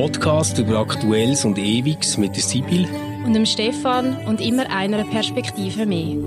[0.00, 2.86] Podcast über Aktuelles und Ewiges mit der Sibyl.
[3.26, 6.18] Und dem Stefan und immer einer Perspektive mehr.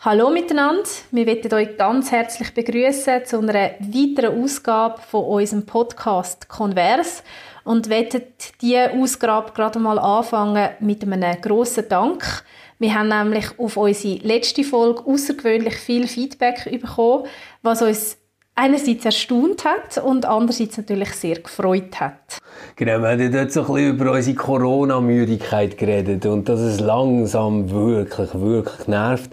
[0.00, 0.82] Hallo miteinander,
[1.12, 7.22] wir möchten euch ganz herzlich begrüßen zu einer weiteren Ausgabe von unserem Podcast Converse
[7.62, 8.22] und möchten
[8.60, 12.42] diese Ausgabe gerade mal anfangen mit einem grossen Dank
[12.80, 17.26] wir haben nämlich auf unsere letzte Folge außergewöhnlich viel Feedback bekommen,
[17.62, 18.16] was uns
[18.60, 22.40] einerseits erstaunt hat und andererseits natürlich sehr gefreut hat.
[22.76, 27.70] Genau, wir haben dort so ein bisschen über unsere Corona-Müdigkeit geredet und dass es langsam
[27.70, 29.30] wirklich, wirklich nervt.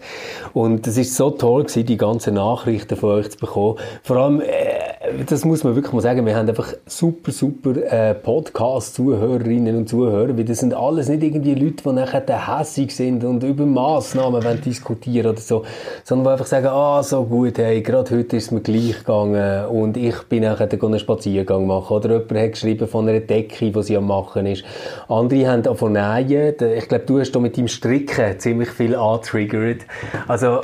[0.53, 3.77] Und es ist so toll gewesen, die ganzen Nachrichten von euch zu bekommen.
[4.03, 8.13] Vor allem, äh, das muss man wirklich mal sagen, wir haben einfach super, super äh,
[8.13, 13.43] Podcast-Zuhörerinnen und Zuhörer, weil das sind alles nicht irgendwie Leute, die nachher hässig sind und
[13.43, 15.63] über Massnahmen diskutieren oder so,
[16.03, 19.16] sondern die einfach sagen, ah, so gut, hey, gerade heute ist es mir gleich gegangen
[19.21, 21.93] und ich bin nachher einen Spaziergang machen.
[21.93, 24.63] Oder jemand hat geschrieben von einer Decke, die sie am machen ist.
[25.07, 26.55] Andere haben auch von nähen.
[26.75, 29.85] Ich glaube, du hast da mit deinem Stricken ziemlich viel angetriggert.
[30.27, 30.61] Also,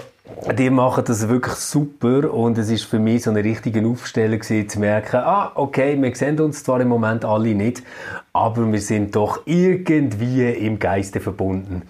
[0.58, 4.70] die machen das wirklich super und es ist für mich so eine richtige Aufstellung gewesen,
[4.70, 7.84] zu merken, ah, okay, wir sehen uns zwar im Moment alle nicht,
[8.32, 11.84] aber wir sind doch irgendwie im Geiste verbunden.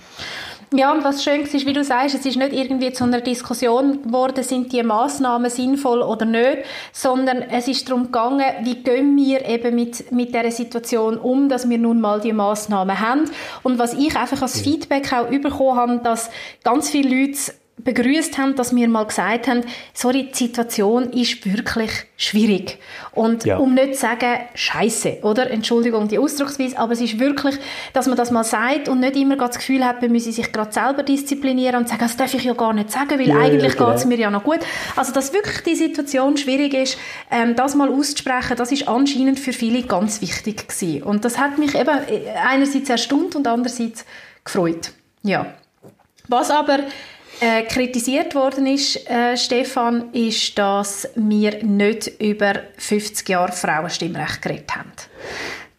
[0.75, 4.02] Ja, und was schön ist, wie du sagst, es ist nicht irgendwie zu einer Diskussion
[4.02, 9.45] geworden, sind die Maßnahmen sinnvoll oder nicht, sondern es ist darum gegangen, wie gehen wir
[9.47, 13.29] eben mit, mit dieser Situation um, dass wir nun mal die Maßnahmen haben.
[13.61, 16.31] Und was ich einfach als Feedback auch bekommen habe, dass
[16.63, 19.61] ganz viele Leute begrüßt haben, dass wir mal gesagt haben,
[19.93, 22.77] sorry, die Situation ist wirklich schwierig.
[23.13, 23.57] Und ja.
[23.57, 25.49] um nicht zu sagen, Scheiße, oder?
[25.49, 27.55] Entschuldigung die Ausdrucksweise, aber es ist wirklich,
[27.91, 30.71] dass man das mal sagt und nicht immer das Gefühl hat, man müsse sich gerade
[30.71, 33.85] selber disziplinieren und sagen, das darf ich ja gar nicht sagen, weil ja, eigentlich ja,
[33.85, 34.59] geht es mir ja noch gut.
[34.95, 36.97] Also, dass wirklich die Situation schwierig ist,
[37.31, 41.03] ähm, das mal auszusprechen, das ist anscheinend für viele ganz wichtig gewesen.
[41.03, 42.00] Und das hat mich eben
[42.47, 44.05] einerseits erstaunt und andererseits
[44.45, 44.91] gefreut.
[45.23, 45.47] Ja.
[46.28, 46.79] Was aber
[47.43, 54.73] äh, kritisiert worden ist, äh, Stefan, ist, dass wir nicht über 50 Jahre Frauenstimmrecht geredet
[54.73, 54.91] haben.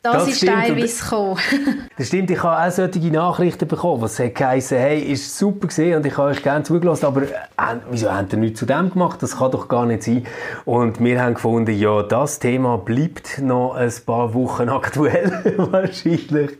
[0.03, 0.53] Das, das ist stimmt.
[0.53, 1.39] teilweise gekommen.
[1.97, 5.97] das stimmt, ich habe auch solche Nachrichten bekommen, was hat geheißen, hey, ist super gesehen
[5.97, 7.29] und ich habe euch gerne zugelassen, aber äh,
[7.91, 9.23] wieso habt ihr nichts zu dem gemacht?
[9.23, 10.27] Das kann doch gar nicht sein.
[10.67, 16.59] Und wir haben gefunden, ja, das Thema bleibt noch ein paar Wochen aktuell, wahrscheinlich.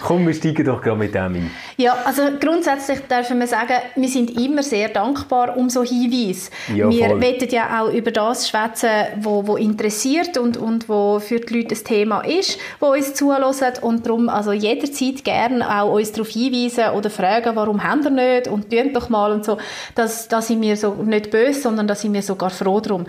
[0.00, 1.50] Komm, wir steigen doch gerade mit dem ein.
[1.80, 6.50] Ja, also grundsätzlich dürfen wir sagen, wir sind immer sehr dankbar um so Hinweise.
[6.68, 11.40] Ja, wir wollen ja auch über das schwätzen, wo, wo interessiert und, und wo für
[11.40, 16.12] die Leute das Thema ist, wo uns zuhören und darum also jederzeit gerne auch uns
[16.12, 19.56] darauf hinweisen oder fragen, warum haben wir nicht und tun doch mal und so.
[19.94, 23.06] Das, da sind wir so nicht böse, sondern da sind wir sogar froh drum.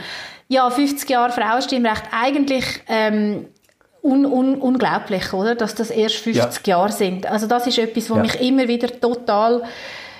[0.48, 3.48] Ja, 50 Jahre Frauenstimmrecht, eigentlich ähm,
[4.02, 5.56] un, un, unglaublich, oder?
[5.56, 6.78] Dass das erst 50 ja.
[6.78, 7.26] Jahre sind.
[7.26, 8.24] Also das ist etwas, was ja.
[8.24, 9.64] mich immer wieder total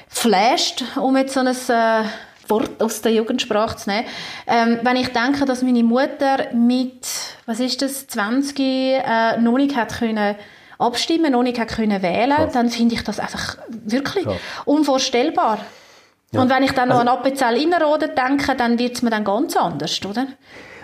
[0.08, 2.04] flasht, um jetzt so ein äh,
[2.48, 4.06] Wort aus der Jugendsprache zu nehmen.
[4.46, 7.08] Ähm, wenn ich denke, dass meine Mutter mit,
[7.46, 10.36] was ist das, 20 äh, noch nicht hat können
[10.78, 12.54] abstimmen, noch nicht hat können wählen, Krass.
[12.54, 14.38] dann finde ich das einfach wirklich Krass.
[14.66, 15.60] unvorstellbar.
[16.32, 16.42] Ja.
[16.42, 19.24] Und wenn ich dann noch also, an Appenzell Innerrhoden denke, dann wird es mir dann
[19.24, 20.28] ganz anders, oder?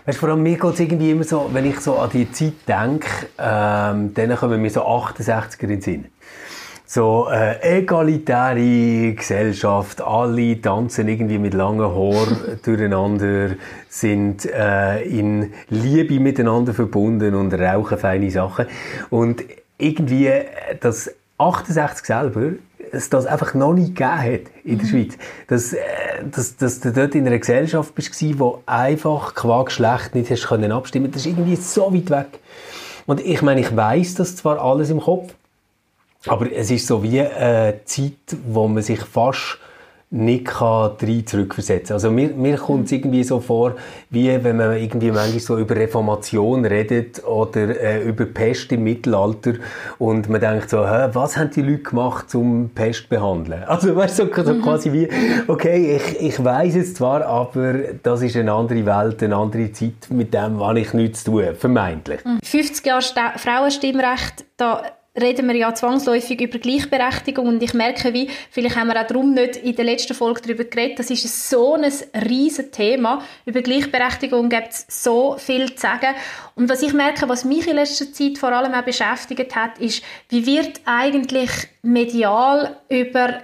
[0.07, 2.53] Weißt, vor allem mir geht es irgendwie immer so, wenn ich so an die Zeit
[2.65, 6.05] denke, ähm, dann kommen mir so 68er in den Sinn.
[6.85, 13.57] So äh, egalitäre Gesellschaft, alle tanzen irgendwie mit langen Haaren durcheinander,
[13.89, 18.67] sind äh, in Liebe miteinander verbunden und rauchen feine Sachen.
[19.09, 19.43] Und
[19.77, 20.45] irgendwie äh,
[20.79, 22.53] das 68 selber
[22.91, 24.89] es das einfach noch nie gegeben hat in der mhm.
[24.89, 25.17] Schweiz.
[25.47, 25.79] Dass, äh,
[26.31, 30.71] dass, dass du dort in einer Gesellschaft bist, wo einfach qua Geschlecht nicht hast können
[30.71, 31.11] abstimmen.
[31.11, 32.39] Das ist irgendwie so weit weg.
[33.05, 35.33] Und ich meine, ich weiß das zwar alles im Kopf,
[36.25, 38.13] aber es ist so wie eine Zeit,
[38.45, 39.59] wo man sich fast
[40.09, 43.75] nicht kann rein zurückversetzen Also mir, mir kommt es irgendwie so vor,
[44.09, 49.55] wie wenn man irgendwie manchmal so über Reformation redet oder äh, über Pest im Mittelalter
[49.97, 53.63] und man denkt so, Hä, was haben die Leute gemacht, um Pest zu behandeln?
[53.65, 54.61] Also weißt du, so, so mhm.
[54.61, 55.09] quasi wie,
[55.47, 60.09] okay, ich, ich weiß es zwar, aber das ist eine andere Welt, eine andere Zeit,
[60.09, 62.21] mit dem habe ich nichts zu tun, vermeintlich.
[62.43, 63.03] 50 Jahre
[63.35, 64.83] Frauenstimmrecht, da
[65.19, 69.33] reden wir ja zwangsläufig über Gleichberechtigung und ich merke, wie, vielleicht haben wir auch darum
[69.33, 71.91] nicht in der letzten Folge darüber geredet, das ist so ein
[72.27, 73.23] riesen Thema.
[73.45, 76.15] Über Gleichberechtigung gibt es so viel zu sagen.
[76.55, 80.03] Und was ich merke, was mich in letzter Zeit vor allem auch beschäftigt hat, ist,
[80.29, 83.41] wie wird eigentlich medial über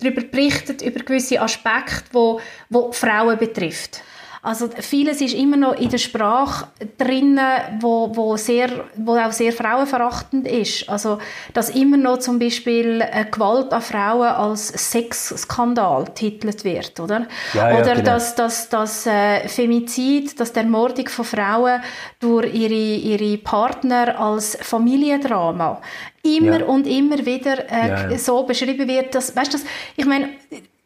[0.00, 4.02] darüber berichtet, über gewisse Aspekte, wo, wo Frauen betrifft.
[4.42, 7.40] Also vieles ist immer noch in der Sprache drin,
[7.80, 10.88] wo, wo, sehr, wo auch sehr frauenverachtend ist.
[10.88, 11.18] Also
[11.54, 17.26] dass immer noch zum Beispiel äh, Gewalt an Frauen als Sexskandal titelt wird, oder?
[17.52, 18.04] Ja, ja, oder genau.
[18.04, 21.82] dass, dass, dass äh, Femizid, dass die Ermordung von Frauen
[22.20, 25.80] durch ihre, ihre Partner als Familiendrama
[26.22, 26.66] immer ja.
[26.66, 29.58] und immer wieder äh, so beschrieben wird, dass, weißt du,
[29.96, 30.30] ich meine,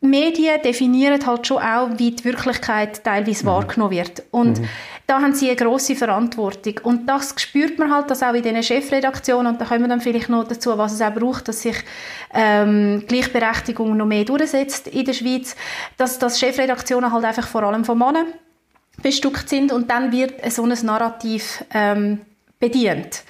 [0.02, 3.48] Medien definieren halt schon auch, wie die Wirklichkeit teilweise mhm.
[3.48, 4.24] wahrgenommen wird.
[4.32, 4.68] Und mhm.
[5.06, 6.74] da haben sie eine grosse Verantwortung.
[6.82, 10.00] Und das spürt man halt, dass auch in diesen Chefredaktionen, und da kommen wir dann
[10.00, 11.76] vielleicht noch dazu, was es auch braucht, dass sich
[12.34, 15.54] ähm, Gleichberechtigung noch mehr durchsetzt in der Schweiz,
[15.96, 18.26] dass, dass Chefredaktionen halt einfach vor allem von Männern
[19.02, 22.22] bestückt sind und dann wird so ein Narrativ ähm,
[22.58, 23.22] bedient.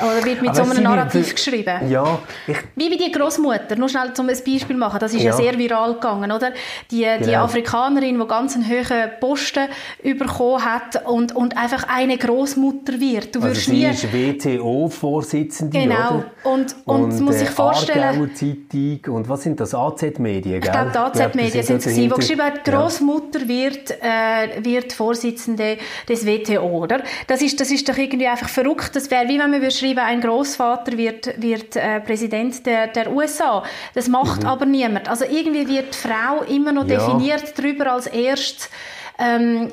[0.00, 1.90] Oder wird mit Aber so einem Narrativ geschrieben?
[1.90, 2.18] Ja.
[2.46, 5.36] Ich, Wie bei die Großmutter, nur schnell um ein Beispiel machen, das ist ja, ja
[5.36, 6.52] sehr viral gegangen, oder?
[6.90, 7.26] Die, genau.
[7.26, 9.68] die Afrikanerin, die ganz einen hohen Posten
[10.02, 13.34] bekommen hat und, und einfach eine Großmutter wird.
[13.34, 13.84] Du also sie nie...
[13.86, 16.24] ist WTO-Vorsitzende, Genau.
[16.44, 18.30] Und, und, und muss sich vorstellen...
[18.34, 19.74] Zeitung und was sind das?
[19.74, 23.48] AZ-Medien, Ich glaube, die AZ-Medien sind es, die geschrieben haben, Großmutter ja.
[23.48, 25.78] wird, äh, wird Vorsitzende
[26.08, 27.02] des WTO, oder?
[27.26, 28.94] Das ist, das ist doch irgendwie einfach verrückt.
[28.94, 33.12] Das wäre, wie wenn man würde geschrieben, ein Großvater wird, wird äh, Präsident der, der
[33.12, 33.62] USA.
[33.94, 34.48] Das macht mhm.
[34.48, 35.08] aber niemand.
[35.08, 36.98] Also irgendwie wird die Frau immer noch ja.
[36.98, 38.70] definiert darüber als erstes.
[39.18, 39.70] Ähm,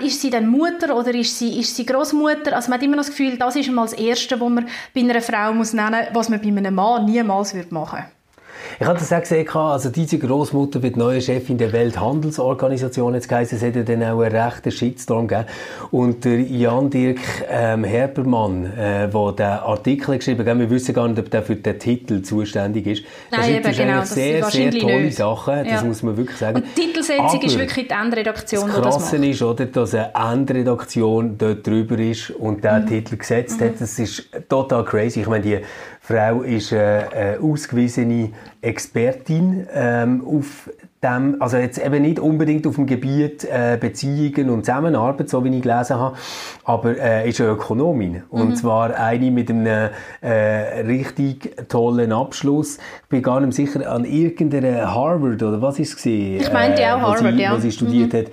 [0.00, 2.56] ist sie dann Mutter oder ist sie, ist sie Großmutter?
[2.56, 5.02] Also man hat immer noch das Gefühl, das ist mal das Erste, was man bei
[5.02, 8.15] einer Frau muss nennen muss, was man bei einem Mann niemals machen würde.
[8.78, 13.56] Ich habe das auch gesehen, also diese Großmutter wird neue Chefin der Welthandelsorganisation, jetzt geheißen,
[13.56, 15.48] es hätte dann auch einen rechten Shitstorm gegeben.
[15.90, 21.18] Und der Jan-Dirk ähm, Herbermann, äh, der den Artikel geschrieben hat, wir wissen gar nicht,
[21.18, 23.04] ob der für den Titel zuständig ist.
[23.30, 24.00] Nein, eben, genau.
[24.00, 25.16] Das sehr, sehr tolle nicht.
[25.16, 25.84] Sachen, das ja.
[25.84, 26.56] muss man wirklich sagen.
[26.56, 31.38] Und die Titelsetzung Aber ist wirklich die Endredaktion, das Krasse ist, oder, dass eine Endredaktion
[31.38, 32.86] dort drüber ist und der mhm.
[32.86, 33.64] Titel gesetzt mhm.
[33.64, 33.80] hat.
[33.80, 35.20] Das ist total crazy.
[35.20, 35.58] Ich meine, die
[36.06, 38.30] Frau ist eine, eine ausgewiesene
[38.62, 40.70] Expertin ähm, auf
[41.02, 45.48] dem, also jetzt eben nicht unbedingt auf dem Gebiet äh, Beziehungen und Zusammenarbeit, so wie
[45.48, 46.16] ich gelesen habe,
[46.64, 48.54] aber äh, ist eine Ökonomin und mhm.
[48.54, 50.30] zwar eine mit einem äh,
[50.86, 52.78] richtig tollen Abschluss.
[53.02, 56.92] Ich bin gar nicht sicher an irgendeiner Harvard oder was ist es Ich meinte äh,
[56.92, 57.52] auch Harvard, sie, ja.
[57.52, 58.18] Was sie studiert mhm.
[58.18, 58.26] hat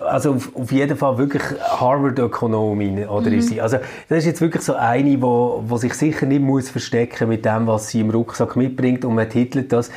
[0.00, 3.38] also auf, jeden Fall wirklich Harvard-Ökonomin, oder mhm.
[3.38, 3.60] ist sie?
[3.60, 7.44] Also das ist jetzt wirklich so eine, wo, wo sich sicher nicht muss verstecken mit
[7.44, 9.90] dem, was sie im Rucksack mitbringt und man titelt das.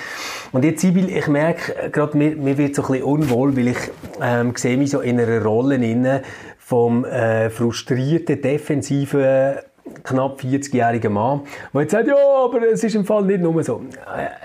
[0.51, 3.77] Und jetzt, Sibyl, ich merke gerade, mir, mir wird so ein bisschen unwohl, weil ich
[4.21, 6.21] ähm, sehe mich so in einer Rolle inne
[6.57, 9.56] vom äh, frustrierten, defensiven
[10.03, 11.41] knapp 40-jährigen Mann,
[11.73, 13.81] der jetzt sagt, ja, aber es ist im Fall nicht nur so.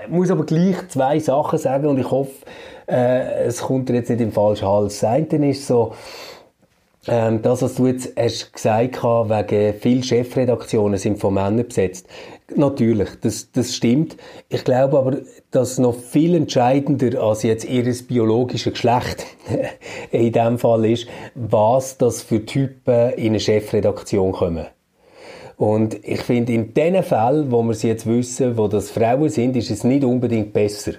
[0.03, 2.31] Ich muss aber gleich zwei Sachen sagen und ich hoffe,
[2.89, 4.99] äh, es kommt dir jetzt nicht im falschen Hals.
[4.99, 5.93] Das eine ist so,
[7.07, 12.07] ähm, das, was du jetzt hast gesagt hast, wegen viele Chefredaktionen sind von Männern besetzt.
[12.55, 14.17] Natürlich, das, das stimmt.
[14.49, 15.17] Ich glaube aber,
[15.51, 19.25] dass noch viel entscheidender als jetzt ihr biologisches Geschlecht
[20.11, 24.65] in dem Fall ist, was das für Typen in eine Chefredaktion kommen.
[25.57, 29.55] Und ich finde, in den Fällen, wo wir es jetzt wissen, wo das Frauen sind,
[29.57, 30.93] ist es nicht unbedingt besser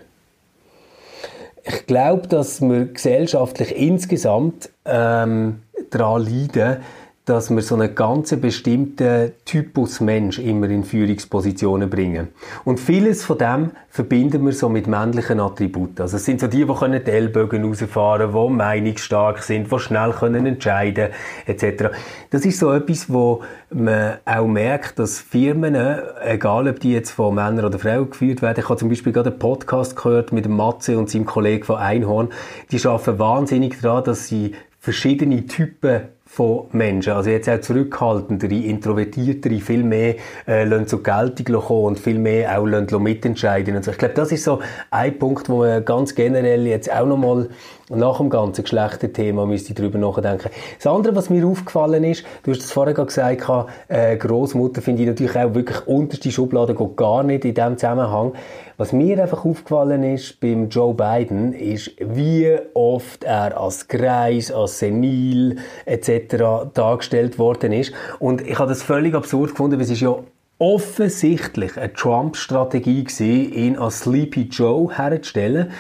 [1.64, 6.78] ich glaube, dass wir gesellschaftlich insgesamt ähm, daran leiden,
[7.26, 12.28] dass wir so einen ganz bestimmten Typus Mensch immer in Führungspositionen bringen.
[12.64, 16.02] Und vieles von dem verbinden wir so mit männlichen Attributen.
[16.02, 20.12] Also es sind so die, die können die Ellbogen rausfahren, die meinungsstark sind, die schnell
[20.12, 21.10] können entscheiden
[21.46, 21.90] etc.
[22.30, 25.76] Das ist so etwas, wo man auch merkt, dass Firmen,
[26.24, 29.30] egal ob die jetzt von Männern oder Frauen geführt werden, ich habe zum Beispiel gerade
[29.30, 32.30] einen Podcast gehört mit Matze und seinem Kollegen von Einhorn,
[32.72, 37.12] die arbeiten wahnsinnig daran, dass sie verschiedene Typen von Menschen.
[37.12, 40.14] Also jetzt auch zurückhaltendere, introvertiertere, viel mehr
[40.46, 43.75] äh, lassen zur Geltung kommen und viel mehr auch lassen mitentscheiden.
[43.75, 43.90] Und so.
[43.90, 44.60] Ich glaube, das ist so
[44.92, 47.49] ein Punkt, wo man ganz generell jetzt auch nochmal
[47.90, 50.50] nach dem ganzen Geschlechterthema müsste ich darüber nachdenken.
[50.76, 53.42] Das andere, was mir aufgefallen ist, du hast es vorher gesagt,
[53.88, 58.32] äh, Großmutter finde ich natürlich auch wirklich unterste Schublade, geht gar nicht in diesem Zusammenhang.
[58.76, 64.78] Was mir einfach aufgefallen ist beim Joe Biden, ist, wie oft er als Greis, als
[64.78, 66.70] Senil etc.
[66.73, 67.92] dargestellt worden ist.
[68.18, 70.16] Und ich habe das völlig absurd gefunden, weil es ist ja
[70.61, 75.73] offensichtlich eine Trump-Strategie gewesen, ihn als Sleepy Joe herzustellen.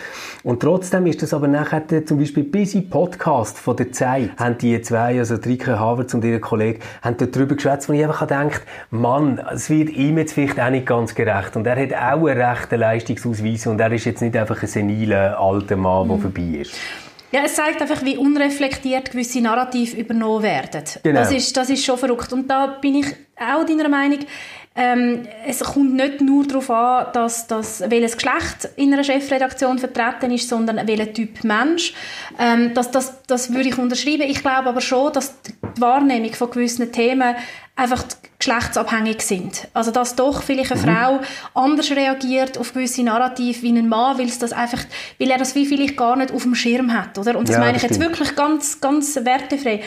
[0.42, 4.56] Und trotzdem ist das aber nachher zum Beispiel bis in Podcast von der Zeit, haben
[4.56, 8.20] die zwei, also Trike Havertz und ihre Kollegen, haben dort drüber geschwätzt, wo ich einfach
[8.20, 11.56] gedacht Mann, es wird ihm jetzt vielleicht auch nicht ganz gerecht.
[11.56, 15.38] Und er hat auch einen rechten Leistungsausweis und er ist jetzt nicht einfach ein seniler
[15.38, 16.22] alter Mann, der mhm.
[16.22, 16.74] vorbei ist.
[17.32, 20.82] Ja, es zeigt einfach, wie unreflektiert gewisse Narrative übernommen werden.
[21.02, 21.20] Genau.
[21.20, 22.32] Das, ist, das ist schon verrückt.
[22.32, 23.06] Und da bin ich
[23.36, 24.18] auch deiner Meinung,
[24.80, 30.30] ähm, es kommt nicht nur darauf an, dass, dass welches Geschlecht in einer Chefredaktion vertreten
[30.30, 31.92] ist, sondern welcher Typ Mensch.
[32.38, 34.22] Ähm, das, das, das würde ich unterschreiben.
[34.22, 37.36] Ich glaube aber schon, dass die Wahrnehmung von gewissen Themen
[37.76, 38.04] einfach
[38.40, 39.68] geschlechtsabhängig sind.
[39.72, 40.86] Also dass doch vielleicht eine mhm.
[40.86, 41.20] Frau
[41.54, 44.82] anders reagiert auf gewisse Narrative wie ein Mann, weil, das einfach,
[45.18, 47.16] weil er das wie vielleicht gar nicht auf dem Schirm hat.
[47.18, 47.38] Oder?
[47.38, 49.82] Und das ja, meine ich jetzt wirklich ganz, ganz wertefrei.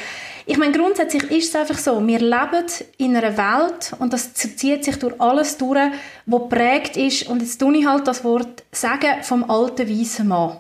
[0.46, 2.66] Ich meine, grundsätzlich ist es einfach so, wir leben
[2.98, 5.92] in einer Welt und das zieht sich durch alles durch,
[6.26, 10.58] wo prägt ist, und jetzt tue ich halt das Wort sagen, vom alten weißen Mann.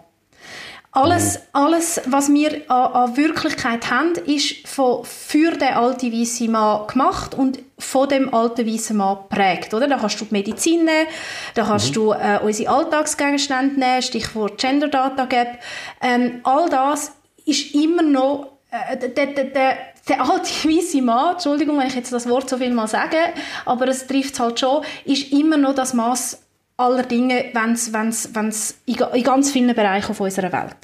[0.95, 6.85] Alles, alles, was wir an, an, Wirklichkeit haben, ist von, für den alten weißen Mann
[6.85, 9.87] gemacht und von dem alten weißen Mann prägt, oder?
[9.87, 11.07] Da kannst du die Medizin nehmen,
[11.55, 11.93] da kannst mhm.
[11.93, 15.57] du äh, unsere Alltagsgegenstände nehmen, Stichwort Gender Data Gap.
[15.99, 17.11] Ähm, all das
[17.43, 22.13] ist immer noch äh, der, der, der, der alte weisse Mann, Entschuldigung, wenn ich jetzt
[22.13, 23.17] das Wort so viel mal sage,
[23.65, 26.42] aber es trifft halt schon, ist immer noch das Maß
[26.83, 30.75] aller Dinge, wenn es in, in ganz vielen Bereichen auf unserer Welt.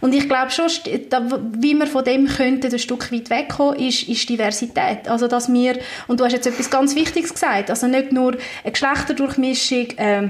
[0.00, 4.28] Und ich glaube schon, wie wir von dem könnten ein Stück weit wegkommen, ist, ist
[4.28, 5.08] Diversität.
[5.08, 8.72] Also dass wir, und du hast jetzt etwas ganz Wichtiges gesagt, also nicht nur eine
[8.72, 10.28] Geschlechterdurchmischung, äh,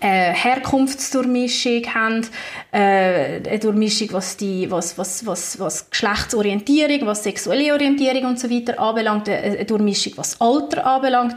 [0.00, 2.26] äh, Herkunftsdurchmischung haben,
[2.72, 8.50] äh, eine Durchmischung, was, die, was, was, was, was Geschlechtsorientierung, was sexuelle Orientierung und so
[8.50, 11.36] weiter anbelangt, eine Durchmischung, was Alter anbelangt.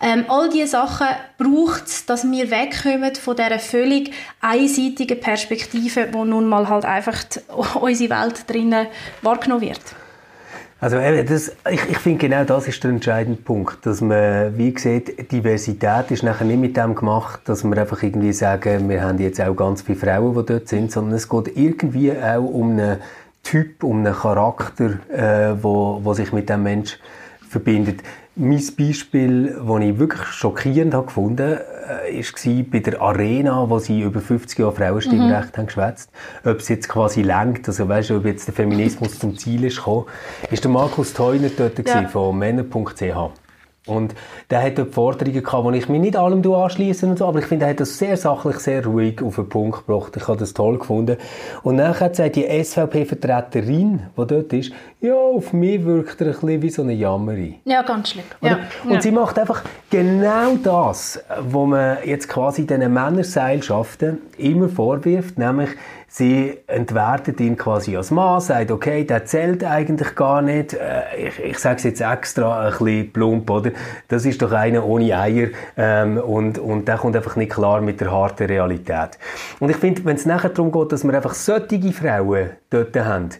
[0.00, 6.24] Ähm, all diese Sachen braucht es, dass wir wegkommen von dieser völlig einseitigen Perspektive, wo
[6.24, 7.40] nun mal halt einfach die,
[7.80, 8.86] unsere Welt drinnen
[9.22, 9.80] wahrgenommen wird.
[10.82, 15.30] Also das, ich, ich finde genau das ist der entscheidende Punkt, dass man, wie gesagt,
[15.30, 19.40] Diversität ist nachher nicht mit dem gemacht, dass wir einfach irgendwie sagen, wir haben jetzt
[19.40, 22.96] auch ganz viele Frauen, die dort sind, sondern es geht irgendwie auch um einen
[23.44, 26.98] Typ, um einen Charakter, äh, wo, wo sich mit dem Mensch
[27.48, 28.00] verbindet.
[28.34, 31.58] Mein Beispiel, das ich wirklich schockierend habe gefunden
[32.08, 35.58] äh, war bei der Arena, wo sie über 50 Jahre Frauenstimmrecht mhm.
[35.58, 36.10] haben geschwätzt.
[36.42, 39.76] Ob es jetzt quasi lenkt, also weißt du, ob jetzt der Feminismus zum Ziel ist
[39.76, 40.06] gekommen,
[40.50, 42.08] ist der Markus Theuner dort ja.
[42.08, 43.41] von männer.ch.
[43.86, 44.14] Und
[44.48, 47.46] der hat dort Forderungen gehabt, wo ich mich nicht allem anschließen und so, aber ich
[47.46, 50.16] finde, er hat das sehr sachlich, sehr ruhig auf den Punkt gebracht.
[50.16, 51.16] Ich habe das toll gefunden.
[51.64, 56.62] Und dann hat die SVP-Vertreterin, die dort ist, ja, auf mich wirkt er ein bisschen
[56.62, 57.56] wie so eine Jammerin.
[57.64, 58.24] Ja, ganz schlimm.
[58.40, 58.60] Ja.
[58.84, 59.00] Und ja.
[59.00, 65.70] sie macht einfach genau das, was man jetzt quasi diesen Männerseilschaften immer vorwirft, nämlich,
[66.14, 70.74] Sie entwertet ihn quasi als Mann, sagt, okay, der zählt eigentlich gar nicht.
[70.74, 73.70] Äh, ich, ich sage es jetzt extra ein bisschen plump, oder?
[74.08, 78.02] Das ist doch einer ohne Eier ähm, und, und der kommt einfach nicht klar mit
[78.02, 79.18] der harten Realität.
[79.58, 83.30] Und ich finde, wenn es nachher darum geht, dass wir einfach solche Frauen dort haben,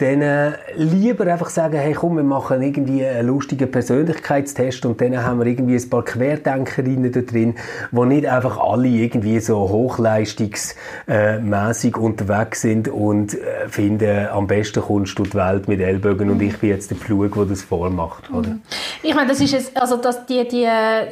[0.00, 5.22] dann äh, lieber einfach sagen, hey komm, wir machen irgendwie einen lustigen Persönlichkeitstest und dann
[5.22, 7.54] haben wir irgendwie ein paar Querdenkerinnen da drin,
[7.90, 15.18] wo nicht einfach alle irgendwie so hochleistungsmäßig unterwegs sind und äh, finden, am besten kommst
[15.18, 18.48] du die Welt mit Ellbogen und ich bin jetzt der Pflug, der das vormacht, oder?
[18.48, 18.62] Mhm.
[19.02, 21.08] Ich meine, das ist es, also dass die, die äh,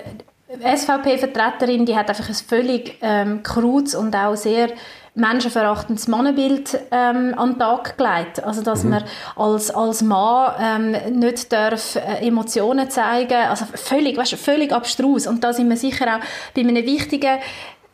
[0.77, 4.71] SVP-Vertreterin, die hat einfach ein völlig ähm, kruz und auch sehr
[5.19, 8.43] menschenverachtendes Mannenbild ähm, an den Tag gelegt.
[8.43, 8.91] Also, dass mhm.
[8.91, 9.05] man
[9.37, 15.27] als, als Mann ähm, nicht darf äh, Emotionen zeigen Also, völlig, weißt, völlig abstrus.
[15.27, 16.21] Und da sind wir sicher auch
[16.55, 17.39] bei einem wichtigen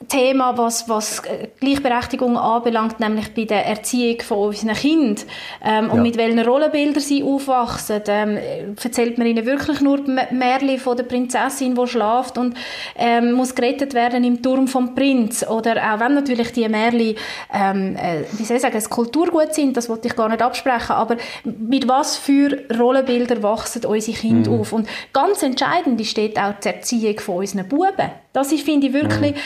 [0.09, 1.23] Thema, was, was
[1.61, 5.25] Gleichberechtigung anbelangt, nämlich bei der Erziehung von unseren Kindern
[5.65, 8.03] ähm, und mit welchen Rollenbildern sie aufwachsen.
[8.09, 8.39] Ähm,
[8.83, 12.57] erzählt man ihnen wirklich nur Märchen von der Prinzessin, die schlaft und
[12.97, 15.47] ähm, muss gerettet werden im Turm vom Prinz.
[15.47, 17.17] Oder auch wenn natürlich die Märchen,
[17.53, 20.93] ähm, äh, wie soll ich sagen, das Kulturgut sind, das wollte ich gar nicht absprechen,
[20.93, 24.61] aber mit was für Rollenbilder wachsen unsere Kinder mhm.
[24.61, 24.73] auf?
[24.73, 28.11] Und ganz entscheidend steht auch die Erziehung von unseren Buben.
[28.33, 29.39] Das ist, finde ich, wirklich mhm.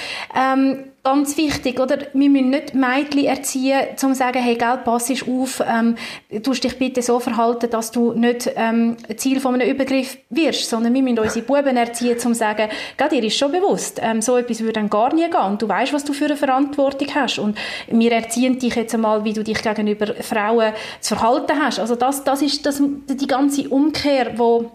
[0.52, 1.98] Ähm, ganz wichtig, oder?
[2.12, 5.96] Wir müssen nicht Mädchen erziehen, um zu sagen, hey, gell, pass auf, ähm,
[6.30, 10.92] du dich bitte so verhalten, dass du nicht ähm, Ziel von einem Übergriff wirst, sondern
[10.92, 14.36] wir müssen unsere Buben erziehen, um zu sagen, gell, dir ist schon bewusst, ähm, so
[14.36, 17.38] etwas würde dann gar nie gehen und du weißt, was du für eine Verantwortung hast
[17.38, 17.56] und
[17.88, 21.78] wir erziehen dich jetzt einmal, wie du dich gegenüber Frauen zu verhalten hast.
[21.80, 24.72] Also das, das ist das, die ganze Umkehr, wo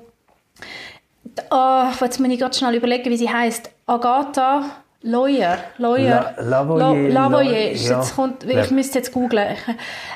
[1.49, 3.71] Oh, jetzt muss ich ganz schnell überlegen, wie sie heißt.
[3.87, 7.73] Agatha Lawyer, Lawyer, La, Lavoyer, Lavoyer.
[7.73, 7.97] ja.
[7.97, 9.57] Jetzt kommt, ich müsste jetzt googlen.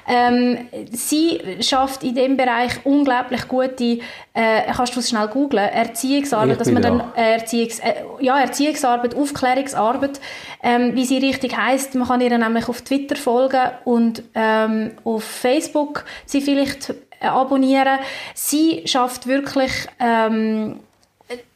[0.09, 3.99] Ähm, sie schafft in dem Bereich unglaublich gute,
[4.33, 7.21] äh, kannst du es schnell googlen, Erziehungsarbeit, dass man dann da.
[7.21, 10.21] äh, Erziehungs, äh, ja, Erziehungsarbeit, Aufklärungsarbeit,
[10.63, 11.95] ähm, wie sie richtig heißt.
[11.95, 17.99] Man kann ihr nämlich auf Twitter folgen und ähm, auf Facebook sie vielleicht äh, abonnieren.
[18.33, 20.79] Sie schafft wirklich ähm,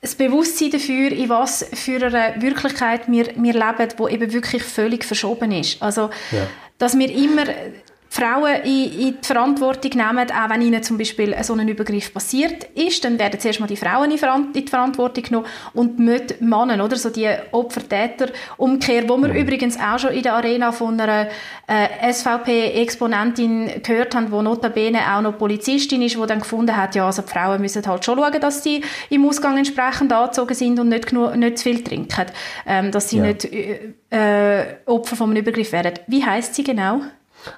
[0.02, 5.06] das Bewusstsein dafür, in was für einer Wirklichkeit wir, wir leben, die eben wirklich völlig
[5.06, 5.82] verschoben ist.
[5.82, 6.48] Also, Ja.
[6.78, 7.46] dass wir immer
[8.14, 12.66] Frauen in, in die Verantwortung nehmen, auch wenn ihnen zum Beispiel so ein Übergriff passiert
[12.76, 16.84] ist, dann werden zuerst mal die Frauen in, die Verantwortung genommen und nicht die Männer,
[16.84, 16.98] oder?
[16.98, 21.30] So die Opfer-Täter-Umkehr, wo wir übrigens auch schon in der Arena von einer
[21.68, 27.06] äh, SVP-Exponentin gehört haben, wo notabene auch noch Polizistin ist, die dann gefunden hat, ja,
[27.06, 30.90] also die Frauen müssen halt schon schauen, dass sie im Ausgang entsprechend angezogen sind und
[30.90, 32.26] nicht, genug, nicht zu viel trinken,
[32.68, 33.24] ähm, dass sie Ja.
[33.24, 33.46] nicht
[34.12, 35.94] äh, Opfer von einem Übergriff werden.
[36.08, 37.00] Wie heißt sie genau?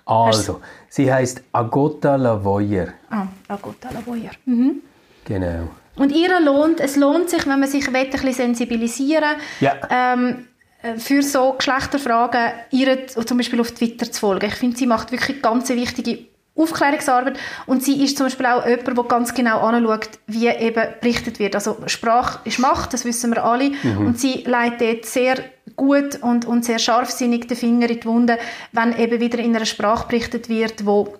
[0.05, 2.87] Also, sie heißt Agota Lavoyer.
[3.09, 4.31] Ah, Agota Lavoyer.
[4.45, 4.81] Mhm.
[5.25, 5.69] Genau.
[5.95, 9.75] Und ihr lohnt, es lohnt sich, wenn man sich will, ein bisschen sensibilisieren Ja.
[9.89, 10.47] ähm,
[10.81, 14.47] äh, für so Geschlechterfragen, ihr zum Beispiel auf Twitter zu folgen.
[14.47, 16.25] Ich finde, sie macht wirklich ganz wichtige
[16.55, 21.39] Aufklärungsarbeit und sie ist zum Beispiel auch jemand, der ganz genau anschaut, wie eben berichtet
[21.39, 21.55] wird.
[21.55, 25.35] Also Sprache ist Macht, das wissen wir alle und sie leitet dort sehr
[25.75, 28.37] gut und, und sehr scharfsinnig den Finger in die Wunde,
[28.71, 31.15] wenn eben wieder in einer Sprache berichtet wird, wo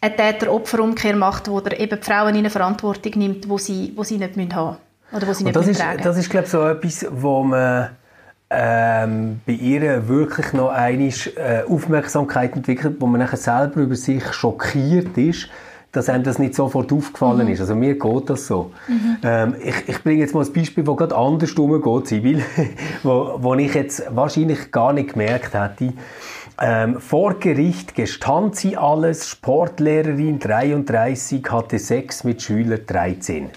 [0.00, 4.04] eine Täter-Opfer-Umkehr macht, wo der eben die Frauen in eine Verantwortung nimmt, wo sie, wo
[4.04, 4.76] sie nicht müssen haben
[5.12, 6.02] oder wo sie Und nicht das müssen ist, tragen.
[6.02, 7.90] das ist glaube ich, so etwas, wo man
[8.50, 14.32] ähm, bei ihr wirklich noch einmal äh, Aufmerksamkeit entwickelt, wo man nachher selber über sich
[14.32, 15.48] schockiert ist,
[15.94, 17.60] dass einem das nicht sofort aufgefallen ist.
[17.60, 18.72] Also mir geht das so.
[19.22, 22.42] Ähm, ich, ich bringe jetzt mal ein Beispiel, das gerade andersrum geht, Sibyl,
[23.02, 25.92] wo, wo ich jetzt wahrscheinlich gar nicht gemerkt hätte.
[26.60, 33.50] Ähm, vor Gericht gestand sie alles, Sportlehrerin 33, hatte Sex mit Schüler 13.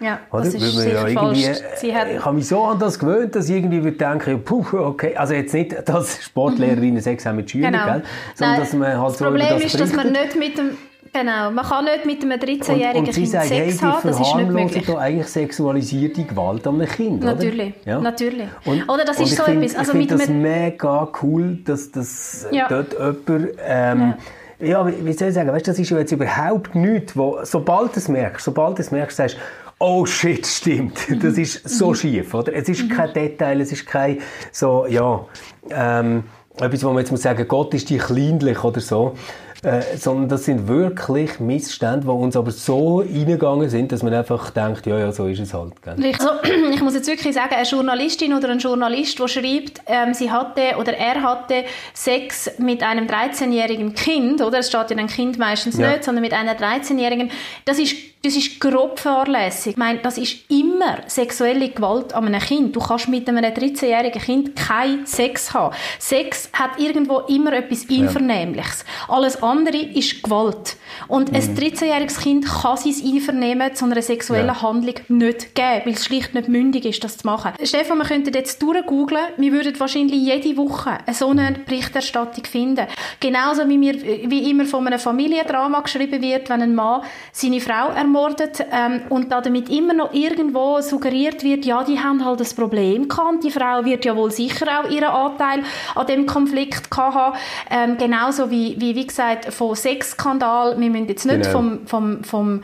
[0.00, 0.44] ja, Oder?
[0.44, 3.56] das ist sicher ja irgendwie, äh, ich habe mich so an das gewöhnt, dass ich
[3.56, 7.84] irgendwie würde denken, puh, okay, also jetzt nicht, dass Sportlehrerinnen Sex haben mit Schülern, genau.
[7.84, 8.02] gell?
[8.34, 10.40] sondern Nein, dass man halt das so Problem über das ist, dass man berichtet.
[10.40, 10.76] nicht mit dem
[11.12, 13.84] Genau, man kann nicht mit einem und, 13-jährigen und sie Kind sagt, hey, Sex die
[13.84, 14.86] haben, das ist nicht möglich.
[14.86, 17.90] da eigentlich sexualisierte Gewalt an einem Kind, Natürlich, oder?
[17.92, 18.00] Ja.
[18.00, 18.48] natürlich.
[18.64, 21.58] Und, Oder das ist so find, etwas, also ich mit finde das einem- mega cool,
[21.64, 22.68] dass das Ja.
[22.68, 24.14] dort jemand, ähm,
[24.60, 24.86] ja.
[24.86, 27.98] wie wie soll ich sagen, weißt, das ist ja jetzt überhaupt nichts, wo, sobald du
[27.98, 29.36] es merkst, sobald du es merkst, sagst
[29.80, 32.54] oh shit, stimmt, das ist so schief, oder?
[32.54, 34.18] Es ist kein Detail, es ist kein,
[34.52, 35.24] so, ja,
[35.70, 36.22] ähm,
[36.60, 39.14] etwas, wo man jetzt muss sagen, Gott ist die kleinlich oder so,
[39.62, 44.50] äh, sondern das sind wirklich Missstände, die uns aber so reingegangen sind, dass man einfach
[44.50, 45.82] denkt, ja, ja, so ist es halt.
[45.82, 45.96] Gell?
[46.18, 46.30] Also,
[46.72, 50.76] ich muss jetzt wirklich sagen, eine Journalistin oder ein Journalist, der schreibt, ähm, sie hatte
[50.78, 54.60] oder er hatte Sex mit einem 13-jährigen Kind, oder?
[54.60, 55.90] Es steht ja ein Kind meistens Ja.
[55.90, 57.30] nicht, sondern mit einer 13-jährigen.
[57.64, 59.72] Das ist, das ist grob fahrlässig.
[59.72, 62.76] Ich meine, das ist immer sexuelle Gewalt an einem Kind.
[62.76, 65.74] Du kannst mit einem 13-jährigen Kind keinen Sex haben.
[65.98, 68.84] Sex hat irgendwo immer etwas Einvernehmliches.
[69.08, 70.76] Alles andere ist Gewalt.
[71.08, 74.62] Und ein 13-jähriges Kind kann sein Einvernehmen zu einer sexuellen Ja.
[74.62, 77.52] Handlung nicht geben, weil es schlicht nicht mündig ist, das zu machen.
[77.62, 82.86] Stefan, wir könnten jetzt durchgooglen, wir würden wahrscheinlich jede Woche eine so eine Berichterstattung finden.
[83.20, 87.88] Genauso wie, wir, wie immer von einem Familiendrama geschrieben wird, wenn ein Mann seine Frau
[87.94, 92.54] ermordet ähm, und da damit immer noch irgendwo suggeriert wird, ja, die haben halt das
[92.54, 95.62] Problem gehabt die Frau wird ja wohl sicher auch ihren Anteil
[95.94, 97.36] an dem Konflikt gehabt haben.
[97.70, 101.50] Ähm, genauso wie, wie, wie gesagt, von Sexskandal, wir müssen jetzt nicht Genau.
[101.50, 102.62] vom, vom, vom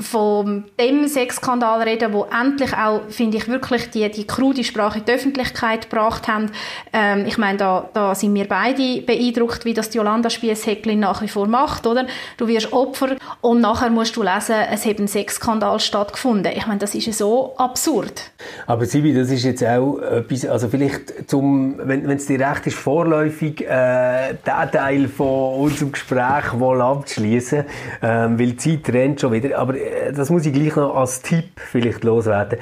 [0.00, 5.04] von dem Sexskandal reden, wo endlich auch, finde ich, wirklich die, die krude Sprache in
[5.04, 6.50] die Öffentlichkeit gebracht haben.
[6.92, 11.22] Ähm, ich meine, da, da sind wir beide beeindruckt, wie das die Jolanda Spiess-Häcklin nach
[11.22, 12.06] wie vor macht, oder?
[12.36, 16.52] Du wirst Opfer und nachher musst du lesen, es hat ein Sexskandal stattgefunden.
[16.56, 18.30] Ich meine, das ist ja so absurd.
[18.66, 22.76] Aber Sibi, das ist jetzt auch etwas, also vielleicht zum, wenn es dir recht ist,
[22.76, 27.64] vorläufig äh, den Teil von unserem Gespräch wohl abzuschließen,
[28.02, 29.58] ähm, weil die Zeit rennt schon wieder.
[29.58, 32.58] Aber äh, das muss ich gleich noch als Tipp vielleicht loswerden.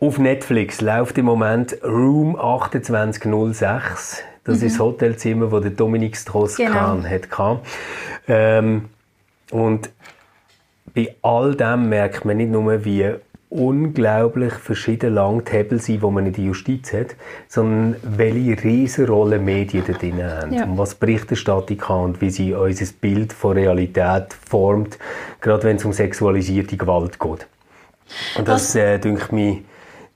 [0.00, 4.22] Auf Netflix läuft im Moment Room 2806.
[4.44, 7.60] Das ist das Hotelzimmer, das der Dominik Strauss-Kahn hatte.
[8.26, 8.88] Ähm,
[9.52, 9.90] und
[10.94, 13.14] bei all dem merkt man nicht nur, wie
[13.52, 17.14] unglaublich verschieden lang die Hebel sind, die man in der Justiz hat,
[17.48, 20.52] sondern welche Riesenrolle Medien da drin haben.
[20.54, 20.64] Ja.
[20.64, 24.98] Und was Berichterstattung kann und wie sie unser Bild von Realität formt,
[25.40, 27.46] gerade wenn es um sexualisierte Gewalt geht.
[28.38, 29.58] Und das, äh, denke mich,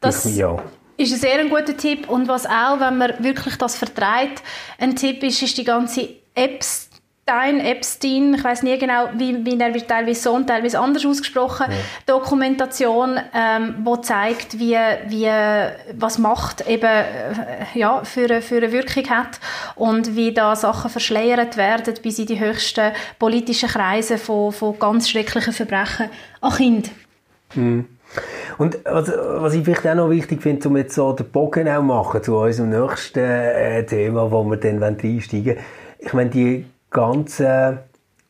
[0.00, 0.56] das mich, ja.
[0.96, 2.08] ist ein sehr guter Tipp.
[2.08, 4.42] Und was auch, wenn man wirklich das vertreibt,
[4.78, 6.85] ein Tipp ist, ist die ganze Apps
[7.28, 11.04] Epstein, Epstein, ich weiß nie genau, wie, wie er wird teilweise so und teilweise anders
[11.04, 11.76] ausgesprochen, ja.
[12.14, 14.76] Dokumentation, ähm, wo zeigt, wie,
[15.08, 15.28] wie,
[15.98, 17.04] was Macht eben äh,
[17.74, 19.40] ja, für, für eine Wirkung hat
[19.74, 25.10] und wie da Sachen verschleiert werden bis in die höchsten politischen Kreise von, von ganz
[25.10, 26.10] schrecklichen Verbrechen
[26.40, 26.90] an Kind.
[27.56, 27.86] Mhm.
[28.56, 31.82] Und was, was ich vielleicht auch noch wichtig finde, um jetzt so den Bogen auch
[31.82, 35.58] machen zu unserem nächsten äh, Thema, wo wir dann einsteigen wollen.
[35.98, 37.78] Ich meine, die ganzen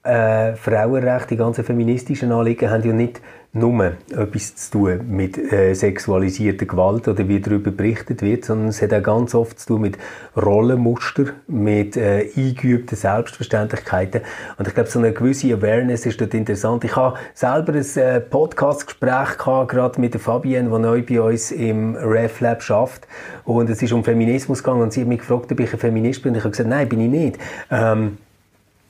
[0.03, 3.21] äh, Frauenrechte, die ganzen feministischen Anliegen haben ja nicht
[3.53, 8.83] nur etwas zu tun mit äh, sexualisierter Gewalt oder wie darüber berichtet wird, sondern es
[8.83, 9.99] hat auch ganz oft zu tun mit
[10.37, 14.21] Rollenmuster, mit äh, eingeübten Selbstverständlichkeiten.
[14.59, 16.85] Und ich glaube, so eine gewisse Awareness ist dort interessant.
[16.85, 21.51] Ich habe selber ein äh, Podcast-Gespräch gehabt, gerade mit der Fabienne, die neu bei uns
[21.51, 23.07] im RefLab schafft.
[23.45, 26.23] Und es ist um Feminismus gegangen und sie hat mich gefragt, ob ich ein Feminist
[26.23, 26.33] bin.
[26.33, 27.39] Und ich habe gesagt, nein, bin ich nicht.
[27.71, 28.19] Ähm,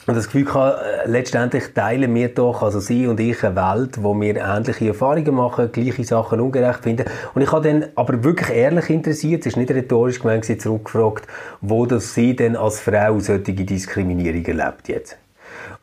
[0.06, 4.02] und das Gefühl hatte, äh, letztendlich teilen wir doch, also Sie und ich, eine Welt,
[4.02, 7.06] wo wir ähnliche Erfahrungen machen, gleiche Sachen ungerecht finden.
[7.34, 11.26] Und ich habe dann aber wirklich ehrlich interessiert, es ist nicht rhetorisch gemeint, zurückgefragt,
[11.60, 15.18] wo das Sie denn als Frau solche Diskriminierung erlebt jetzt.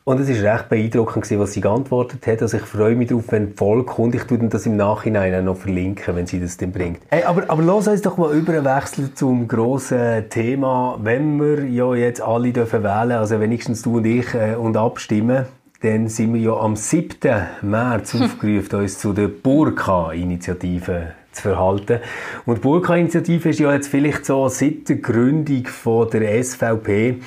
[0.06, 2.42] Und es war recht beeindruckend, was sie geantwortet hat.
[2.42, 4.14] Also ich freue mich darauf, wenn die Folge kommt.
[4.14, 7.00] Ich tue das im Nachhinein auch noch verlinken, wenn sie das dann bringt.
[7.08, 10.98] Hey, aber, aber lass uns doch mal überwechseln zum grossen Thema.
[11.02, 15.46] Wenn wir ja jetzt alle dürfen wählen, also wenigstens du und ich, äh, und abstimmen,
[15.80, 17.16] dann sind wir ja am 7.
[17.62, 22.00] März aufgerufen, uns zu der Burka-Initiative zu verhalten.
[22.46, 27.18] Und die Burka-Initiative ist ja jetzt vielleicht so seit der Gründung von der SVP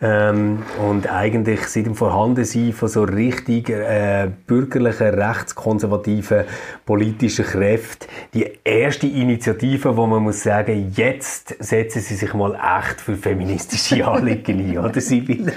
[0.00, 6.44] ähm, und eigentlich seit dem Vorhandensein von so richtig äh, bürgerlichen, rechtskonservativen
[6.84, 13.00] politischen Kräften die erste Initiative, wo man muss sagen, jetzt setzen sie sich mal echt
[13.00, 15.52] für feministische Anliegen ein, oder Sibylle?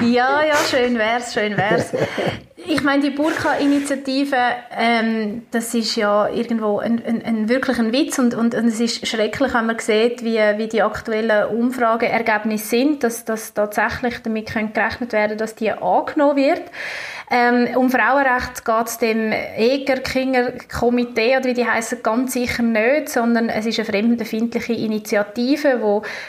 [0.00, 1.92] ja, ja, schön wär's, schön wär's.
[2.68, 4.36] Ich meine, die Burka-Initiative,
[4.76, 8.80] ähm, das ist ja irgendwo ein, ein, ein wirklich ein Witz und, und, und, es
[8.80, 14.52] ist schrecklich, wenn man sieht, wie, wie die aktuellen Umfrageergebnisse sind, dass, dass tatsächlich damit
[14.52, 16.62] gerechnet werden dass die angenommen wird.
[17.28, 23.08] Ähm, um Frauenrecht geht es dem Eger-Kinger Komitee, oder wie die heißen, ganz sicher nicht,
[23.08, 25.80] sondern es ist eine fremdenfindliche Initiative,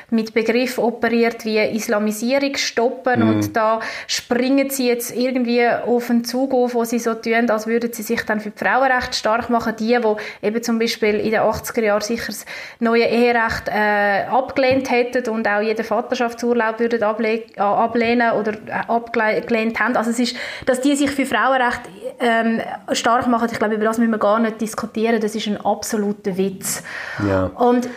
[0.10, 3.29] die mit Begriff operiert wie Islamisierung stoppen mm.
[3.29, 7.67] und da springen sie jetzt irgendwie auf einen Zug auf, wo sie so tun, als
[7.67, 9.75] würden sie sich dann für die Frauenrechte stark machen.
[9.79, 12.45] Die, die eben zum Beispiel in den 80er Jahren sicher das
[12.79, 19.95] neue Eherecht äh, abgelehnt hätten und auch jeden Vaterschaftsurlaub würden ablehnen oder äh, abgelehnt haben.
[19.95, 21.82] Also es ist, dass die sich für Frauenrecht
[22.19, 22.62] ähm,
[22.93, 26.38] stark machen, ich glaube, über das müssen wir gar nicht diskutieren, das ist ein absoluter
[26.38, 26.84] Witz.
[27.28, 27.45] Ja.
[27.45, 27.89] Und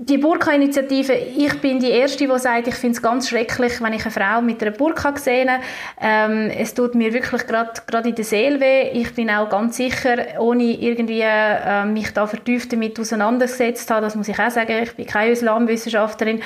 [0.00, 4.04] die Burka-Initiative, ich bin die Erste, die sagt, ich finde es ganz schrecklich, wenn ich
[4.04, 5.60] eine Frau mit einer Burka sehe.
[6.00, 8.90] Ähm, es tut mir wirklich gerade in der Seele weh.
[8.92, 14.14] Ich bin auch ganz sicher, ohne irgendwie äh, mich da vertieft damit auseinandergesetzt habe, das
[14.14, 16.42] muss ich auch sagen, ich bin keine Islamwissenschaftlerin,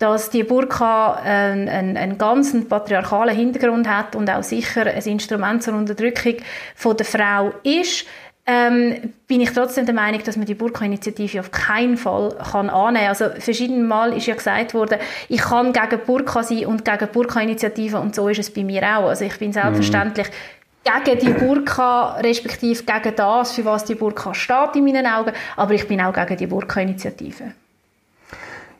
[0.00, 5.62] dass die Burka äh, einen, einen ganz patriarchalen Hintergrund hat und auch sicher ein Instrument
[5.62, 6.36] zur Unterdrückung
[6.74, 8.06] von der Frau ist
[8.46, 13.06] ähm, bin ich trotzdem der Meinung, dass man die Burka-Initiative auf keinen Fall kann annehmen
[13.06, 13.08] kann.
[13.08, 17.98] Also verschiedene Mal ist ja gesagt worden, ich kann gegen Burka sein und gegen Burka-Initiative
[17.98, 19.08] und so ist es bei mir auch.
[19.08, 21.04] Also ich bin selbstverständlich mhm.
[21.04, 25.74] gegen die Burka, respektive gegen das, für was die Burka steht in meinen Augen, aber
[25.74, 27.52] ich bin auch gegen die Burka-Initiative.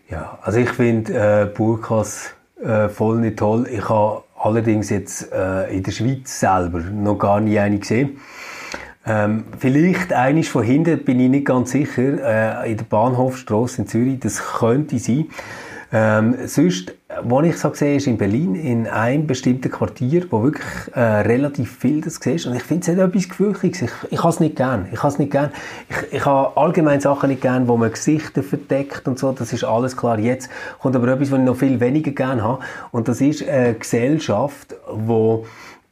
[0.09, 3.67] Ja, also ich finde äh, Burkas äh, voll nicht toll.
[3.69, 8.21] Ich habe allerdings jetzt äh, in der Schweiz selber noch gar nie eine gesehen.
[9.07, 13.89] Ähm, vielleicht eines von hinten, bin ich nicht ganz sicher, äh, in der Bahnhofstrasse in
[13.89, 15.27] Zürich, das könnte sein.
[15.93, 16.93] Ähm, sonst,
[17.23, 21.79] wo ich so sehe, ist in Berlin, in einem bestimmten Quartier, wo wirklich äh, relativ
[21.79, 22.47] viel das siehst.
[22.47, 23.83] Und ich finde es etwas Gefürchtiges.
[23.83, 24.89] Ich, ich habe es nicht gern.
[24.93, 25.53] Ich habe nicht gern.
[25.89, 29.31] Ich, ich habe allgemein Sachen nicht gern, wo man Gesichter verdeckt und so.
[29.31, 30.19] Das ist alles klar.
[30.19, 32.59] Jetzt kommt aber etwas, was ich noch viel weniger gern habe.
[32.91, 35.47] Und das ist eine Gesellschaft, wo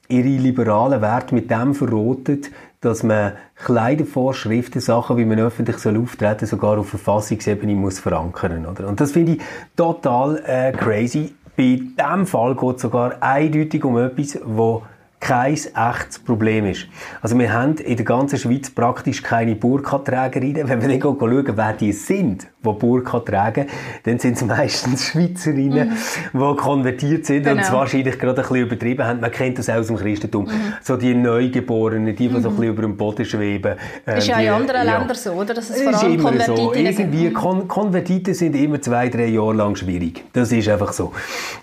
[0.09, 2.51] ihre liberalen Werte mit dem verrotet,
[2.85, 8.67] dass man Kleidervorschriften, Sachen, wie man öffentlich soll auftreten sogar auf Verfassungsebene muss verankern.
[8.67, 8.89] Oder?
[8.89, 9.43] Und das finde ich
[9.77, 11.35] total äh, crazy.
[11.57, 14.83] Bei diesem Fall geht es sogar eindeutig um etwas, wo
[15.25, 16.87] kein echtes Problem ist.
[17.23, 20.69] Also wir haben in der ganzen Schweiz praktisch keine Burka-Trägerinnen.
[20.69, 23.67] Wenn wir dann schauen, wer die sind, die Burka tragen,
[24.03, 25.97] dann sind es meistens Schweizerinnen,
[26.33, 26.39] mhm.
[26.39, 27.57] die konvertiert sind genau.
[27.57, 29.21] und es wahrscheinlich gerade ein bisschen übertrieben haben.
[29.21, 30.45] Man kennt das auch aus dem Christentum.
[30.45, 30.75] Mhm.
[30.83, 32.43] So die Neugeborenen, die, die mhm.
[32.43, 33.77] so ein bisschen über dem Boden schweben.
[34.07, 35.55] Ähm, ist ja in anderen ja, Ländern so, oder?
[35.55, 36.75] Dass es vor allem ist immer so.
[36.75, 40.23] Irgendwie, Kon Konvertiten sind immer zwei, drei Jahre lang schwierig.
[40.35, 41.13] Das ist einfach so.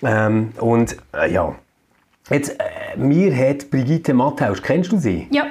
[0.01, 1.53] Ähm, und äh, ja,
[2.31, 5.27] jetzt, äh, mir hat Brigitte Matthaus, kennst du sie?
[5.31, 5.45] Ja.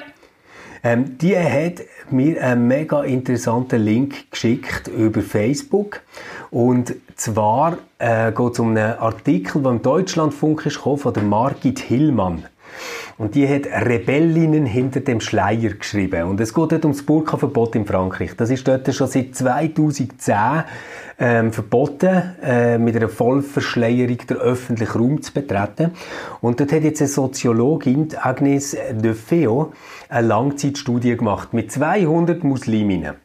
[0.83, 6.01] Ähm, die hat mir einen mega interessanten Link geschickt über Facebook.
[6.49, 11.79] Und zwar äh, geht es um einen Artikel, der im Deutschlandfunk ist, von der Margit
[11.79, 12.45] Hillmann.
[13.17, 16.23] Und die hat Rebellinnen hinter dem Schleier geschrieben.
[16.23, 18.35] Und es geht dort ums Burka-Verbot in Frankreich.
[18.35, 20.35] Das ist dort schon seit 2010
[21.19, 25.91] ähm, verboten, äh, mit einer Vollverschleierung der öffentlichen Raum zu betreten.
[26.41, 29.71] Und dort hat jetzt eine Soziologin, Agnes de Feo,
[30.09, 33.20] eine Langzeitstudie gemacht mit 200 Musliminnen.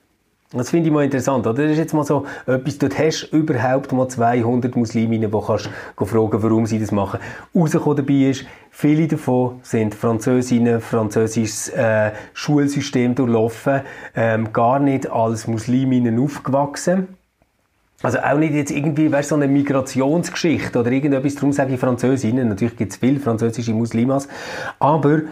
[0.58, 1.62] Das finde ich mal interessant, oder?
[1.62, 5.70] Das ist jetzt mal so etwas, dort hast du überhaupt mal 200 Musliminnen, die kannst
[5.96, 7.20] fragen, warum sie das machen.
[7.54, 13.82] Rausgekommen dabei ist, viele davon sind Französinnen, französisches äh, Schulsystem durchlaufen,
[14.14, 17.08] ähm, gar nicht als Musliminnen aufgewachsen.
[18.02, 22.48] Also auch nicht jetzt irgendwie, weißt, so eine Migrationsgeschichte oder irgendetwas, darum sage ich Französinnen.
[22.48, 24.28] Natürlich gibt es viele französische Muslimas,
[24.78, 25.22] aber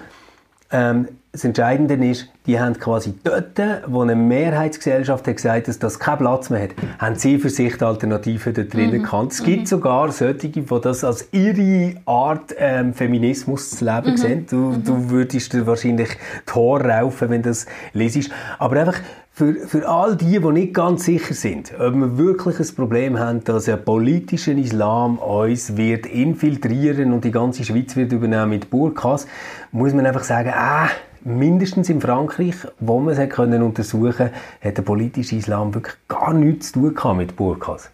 [0.70, 5.98] ähm, das Entscheidende ist, die haben quasi dort, wo eine Mehrheitsgesellschaft hat gesagt dass das
[5.98, 6.70] keinen Platz mehr hat,
[7.00, 9.02] haben sie für sich die Alternativen da drinnen mhm.
[9.02, 9.32] gekannt.
[9.32, 9.66] Es gibt mhm.
[9.66, 14.16] sogar solche, die das als ihre Art ähm, Feminismus zu leben mhm.
[14.16, 14.46] sehen.
[14.48, 14.84] Du, mhm.
[14.84, 16.10] du würdest dir wahrscheinlich
[16.46, 18.30] Tor raufen, wenn du das lesest.
[18.60, 19.00] Aber einfach,
[19.34, 23.42] für, für all die, die nicht ganz sicher sind, ob wir wirklich ein Problem haben,
[23.42, 29.26] dass ein politischer Islam uns wird infiltrieren und die ganze Schweiz wird übernehmen mit Burkas,
[29.72, 30.88] muss man einfach sagen, ah,
[31.24, 34.30] mindestens in Frankreich, wo man es können untersuchen
[34.62, 37.90] hat der politische Islam wirklich gar nichts zu tun mit Burkas.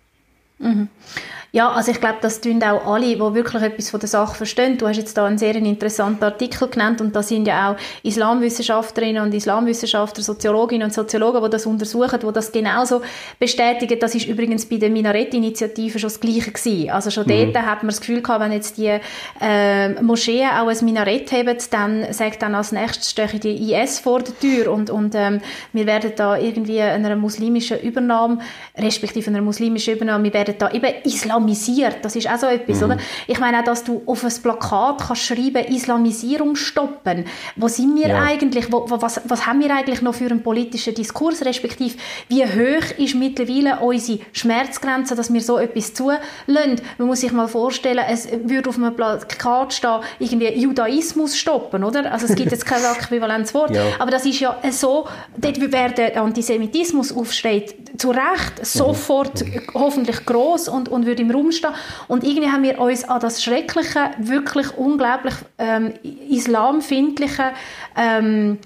[0.58, 0.88] Mhm.
[1.52, 4.78] Ja, also ich glaube, das tun auch alle, die wirklich etwas von der Sache verstehen.
[4.78, 9.22] Du hast jetzt da einen sehr interessanten Artikel genannt und da sind ja auch Islamwissenschaftlerinnen
[9.22, 13.02] und Islamwissenschaftler, Soziologinnen und Soziologen, die das untersuchen, die das genauso
[13.40, 13.98] bestätigen.
[13.98, 16.90] Das ist übrigens bei der Minarett-Initiative schon das Gleiche gewesen.
[16.90, 17.52] Also schon mhm.
[17.52, 18.98] dort hat man das Gefühl gehabt, wenn jetzt die
[19.40, 24.20] äh, Moscheen auch ein Minarett haben, dann sagt dann als nächstes stehe die IS vor
[24.20, 25.40] der Tür und, und ähm,
[25.72, 28.38] wir werden da irgendwie einer muslimischen Übernahme,
[28.78, 31.98] respektive einer muslimischen Übernahme, wir werden da eben Islam islamisiert.
[32.02, 32.84] Das ist auch so etwas, mhm.
[32.84, 32.96] oder?
[33.26, 37.24] Ich meine auch, dass du auf ein Plakat kannst schreiben, Islamisierung stoppen.
[37.56, 38.22] Wo sind wir ja.
[38.22, 38.70] eigentlich?
[38.72, 41.44] Wo, was, was haben wir eigentlich noch für einen politischen Diskurs?
[41.44, 41.96] Respektive,
[42.28, 46.20] wie hoch ist mittlerweile unsere Schmerzgrenze, dass wir so etwas zulassen?
[46.98, 52.10] Man muss sich mal vorstellen, es würde auf einem Plakat stehen, irgendwie Judaismus stoppen, oder?
[52.12, 53.74] Also es gibt jetzt kein äquivalentes Wort.
[53.74, 53.82] Ja.
[53.98, 58.64] Aber das ist ja so, dort wäre der Antisemitismus aufsteht, zu Recht mhm.
[58.64, 59.60] sofort mhm.
[59.74, 61.70] hoffentlich groß und, und würde im Raum stehen.
[62.08, 65.94] Und irgendwie haben wir uns an das schreckliche, wirklich unglaublich ähm,
[66.28, 67.52] islamfindliche
[67.96, 68.58] ähm,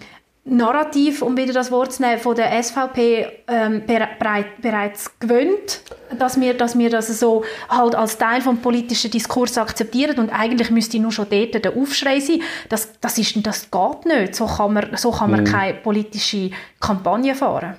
[0.47, 5.81] Narrativ, um wieder das Wort zu nehmen, von der SVP ähm, bereit, bereits gewöhnt,
[6.19, 10.71] dass wir, dass wir das so halt als Teil vom politischen Diskurs akzeptieren und eigentlich
[10.71, 12.43] müsste nur schon dort der Aufschrei sein.
[12.69, 14.35] Das, das, ist, das geht nicht.
[14.35, 15.45] So kann man, so kann man mhm.
[15.47, 17.77] keine politische Kampagne fahren.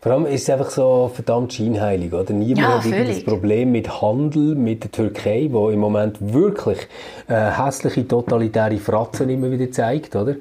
[0.00, 2.32] Vor allem ist es einfach so verdammt scheinheilig, oder?
[2.32, 6.78] Niemand ja, hat das Problem mit Handel mit der Türkei, wo im Moment wirklich
[7.28, 10.36] äh, hässliche totalitäre Fratzen immer wieder zeigt, oder?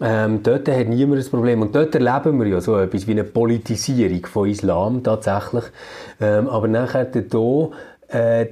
[0.00, 1.62] Ähm, dort hat niemand das Problem.
[1.62, 5.64] Und dort erleben wir ja so etwas wie eine Politisierung von Islam tatsächlich.
[6.20, 7.28] Ähm, aber nachher hier
[8.08, 8.46] äh,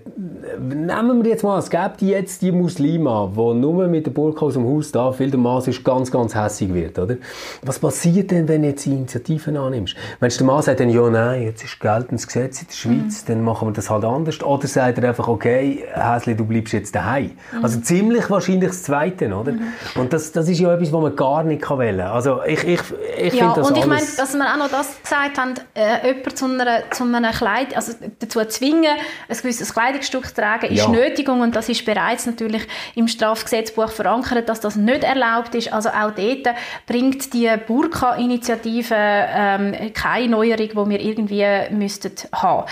[0.58, 4.54] nehmen wir jetzt mal, es gibt jetzt die Muslime, die nur mit der Burka aus
[4.54, 7.16] dem Haus da viel der Maß ist, ganz, ganz hässig wird, oder?
[7.62, 9.94] Was passiert denn, wenn du jetzt die Initiativen annimmst?
[10.18, 13.26] Wenn der Mann sagt dann, ja, nein, jetzt ist geltendes Gesetz in der Schweiz, mhm.
[13.28, 14.42] dann machen wir das halt anders.
[14.42, 17.30] Oder sagt er einfach, okay, Häsli, du bleibst jetzt daheim.
[17.52, 17.64] Mhm.
[17.64, 19.52] Also ziemlich wahrscheinlich das Zweite, oder?
[19.52, 19.62] Mhm.
[19.94, 22.08] Und das, das ist ja etwas, was man gar nicht wählen kann.
[22.08, 22.80] Also ich, ich,
[23.18, 26.08] ich ja, finde das und ich meine, dass wir auch noch das gesagt haben, äh,
[26.08, 28.96] jemanden zu einer, zu einer Kleid, also dazu zwingen,
[29.44, 30.88] gewisses Kleidungsstück tragen ist ja.
[30.88, 32.62] Nötigung und das ist bereits natürlich
[32.94, 35.72] im Strafgesetzbuch verankert, dass das nicht erlaubt ist.
[35.72, 42.64] Also auch dort bringt die Burka-Initiative ähm, keine Neuerung, die wir irgendwie müssten haben.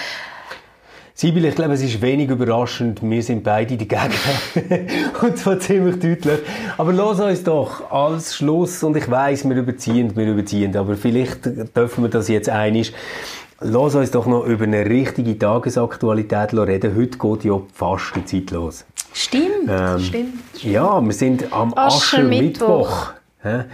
[1.14, 3.00] Sibyl, ich glaube, es ist wenig überraschend.
[3.02, 4.88] Wir sind beide dagegen.
[5.22, 6.40] und zwar ziemlich deutlich.
[6.78, 11.44] Aber los uns doch als Schluss, und ich weiß, wir überziehen, wir überziehen, aber vielleicht
[11.76, 12.94] dürfen wir das jetzt einig
[13.64, 16.96] Lass uns doch noch über eine richtige Tagesaktualität reden.
[16.96, 18.84] Heute geht ja die Fastenzeit los.
[19.14, 23.12] Stimmt, ähm, stimmt, stimmt, Ja, wir sind am Aschermittwoch.
[23.42, 23.66] Ascher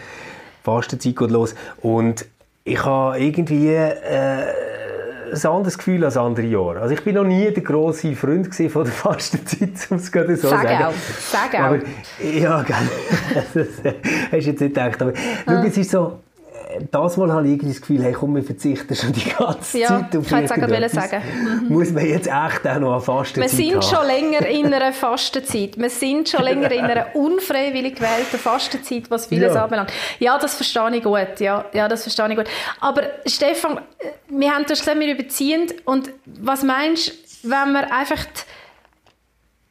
[0.62, 1.55] Fastenzeit geht los.
[1.81, 2.27] Und
[2.64, 4.53] ich habe irgendwie äh,
[5.33, 6.81] ein anderes Gefühl als andere Jahre.
[6.81, 10.48] Also ich bin noch nie der grosse Freund von der Fastenzeit, um es gerade so
[10.48, 10.85] Sag sagen.
[10.85, 10.92] Auch.
[11.18, 11.61] Sag auch.
[11.61, 11.79] Aber,
[12.22, 12.77] ja, gell.
[13.55, 15.01] das hast du jetzt nicht gedacht.
[15.01, 15.12] Aber
[15.46, 15.64] ah.
[15.64, 16.18] es ist so,
[16.91, 19.89] das Mal habe ich irgendwie das Gefühl, hey, komm, wir verzichten schon die ganze ja,
[19.89, 20.93] Zeit auf ich irgendetwas.
[20.93, 21.23] sagen.
[21.43, 21.69] Mhm.
[21.75, 23.83] Muss man jetzt echt auch noch an Fastenzeit Wir sind haben.
[23.83, 25.79] schon länger in einer Fastenzeit.
[25.79, 29.65] Wir sind schon länger in einer unfreiwillig gewählten Fastenzeit, was vieles ja.
[29.65, 29.93] anbelangt.
[30.19, 31.41] Ja, das verstehe ich gut.
[31.41, 32.49] Ja, ja, das verstehe ich gut.
[32.81, 33.81] Aber Stefan,
[34.29, 35.73] wir haben das gesagt, wir überziehen.
[35.85, 37.09] Und was meinst
[37.45, 38.25] du, wenn wir einfach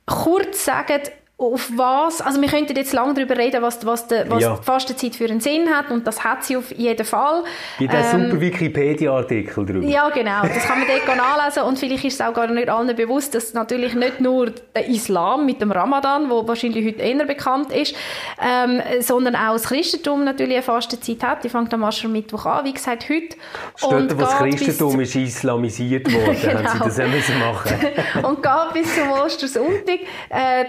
[0.07, 1.01] kurz sagen,
[1.39, 4.57] auf was, also wir könnten jetzt lange darüber reden, was, was, de, was ja.
[4.57, 7.43] die Fastenzeit für einen Sinn hat und das hat sie auf jeden Fall.
[7.77, 9.85] Gibt ähm, einen super Wikipedia-Artikel darüber.
[9.85, 12.95] Ja, genau, das kann man dort nachlesen und vielleicht ist es auch gar nicht allen
[12.95, 17.71] bewusst, dass natürlich nicht nur der Islam mit dem Ramadan, wo wahrscheinlich heute eher bekannt
[17.71, 17.95] ist,
[18.41, 21.43] ähm, sondern auch das Christentum natürlich eine Fastenzeit hat.
[21.43, 23.37] Die fängt am Aschermittwoch an, wie gesagt, heute.
[23.75, 26.63] Steht, wo das Christentum ist islamisiert worden, genau.
[26.79, 27.77] haben sie das müssen machen
[28.23, 29.99] Und geht bis zum Ostersonntag.
[30.29, 30.65] Äh,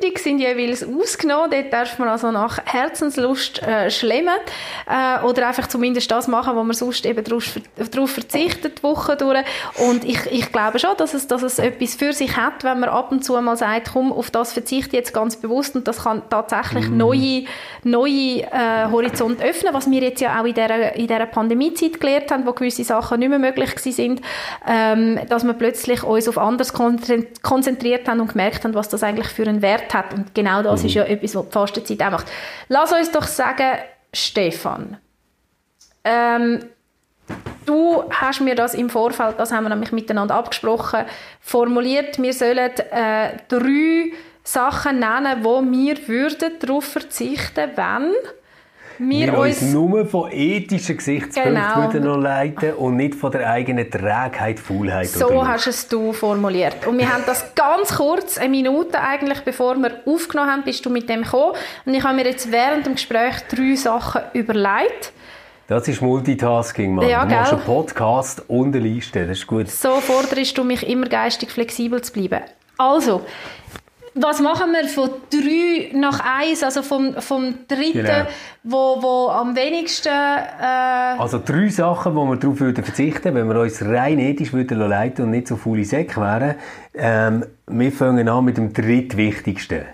[0.00, 1.50] Sonntage sind jeweils ausgenommen.
[1.50, 4.34] Dort darf man also nach Herzenslust äh, schlemmen
[4.88, 9.44] äh, oder einfach zumindest das machen, wo man sonst eben darauf verzichtet, die Woche durch.
[9.88, 12.88] Und ich, ich glaube schon, dass es, dass es etwas für sich hat, wenn man
[12.88, 16.04] ab und zu mal sagt, komm, auf das verzichte ich jetzt ganz bewusst und das
[16.04, 16.96] kann tatsächlich mm.
[16.96, 17.44] neue,
[17.84, 22.30] neue äh, Horizonte öffnen, was wir jetzt ja auch in dieser, in dieser Pandemiezeit gelernt
[22.30, 24.20] haben, wo gewisse Sachen nicht mehr möglich sind,
[24.66, 29.28] ähm, dass wir plötzlich uns auf anderes konzentriert haben und gemerkt haben, was das eigentlich
[29.28, 30.14] für einen Wert Wert hat.
[30.14, 30.86] Und genau das mhm.
[30.86, 32.26] ist ja etwas, was die Fastenzeit auch macht.
[32.68, 33.78] Lass uns doch sagen,
[34.12, 34.96] Stefan,
[36.04, 36.64] ähm,
[37.66, 41.04] du hast mir das im Vorfeld, das haben wir nämlich miteinander abgesprochen,
[41.40, 48.12] formuliert, wir sollen äh, drei Sachen nennen, wo wir würden darauf verzichten, wenn
[49.00, 52.16] wir, wir uns, nur von ethischen Gesichtspunkten genau.
[52.16, 55.08] leiten und nicht von der eigenen Trägheit, Faulheit.
[55.08, 56.86] So hast es du formuliert.
[56.86, 60.90] Und wir haben das ganz kurz, eine Minute eigentlich, bevor wir aufgenommen haben, bist du
[60.90, 61.54] mit dem gekommen.
[61.86, 65.12] Und ich habe mir jetzt während dem Gespräch drei Sachen überlegt.
[65.66, 67.08] Das ist Multitasking, Mann.
[67.08, 69.68] Ja, du machst einen Podcast und eine Liste, das ist gut.
[69.70, 72.42] So forderst du mich immer geistig flexibel zu bleiben.
[72.76, 73.22] Also,
[74.22, 78.26] was machen wir von drei nach eins, also vom, vom dritten, genau.
[78.62, 80.08] wo, wo am wenigsten...
[80.08, 84.78] Äh also drei Sachen, wo wir darauf würden verzichten wenn wir uns rein ethisch würden
[84.78, 86.56] leiten und nicht so faule Säcke wären.
[86.94, 89.84] Ähm, wir fangen an mit dem drittwichtigsten.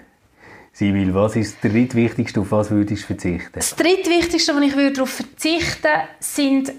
[0.72, 3.52] Sibyl, was ist das drittwichtigste, auf was würdest du verzichten?
[3.54, 5.88] Das drittwichtigste, was ich darauf verzichten
[6.20, 6.72] sind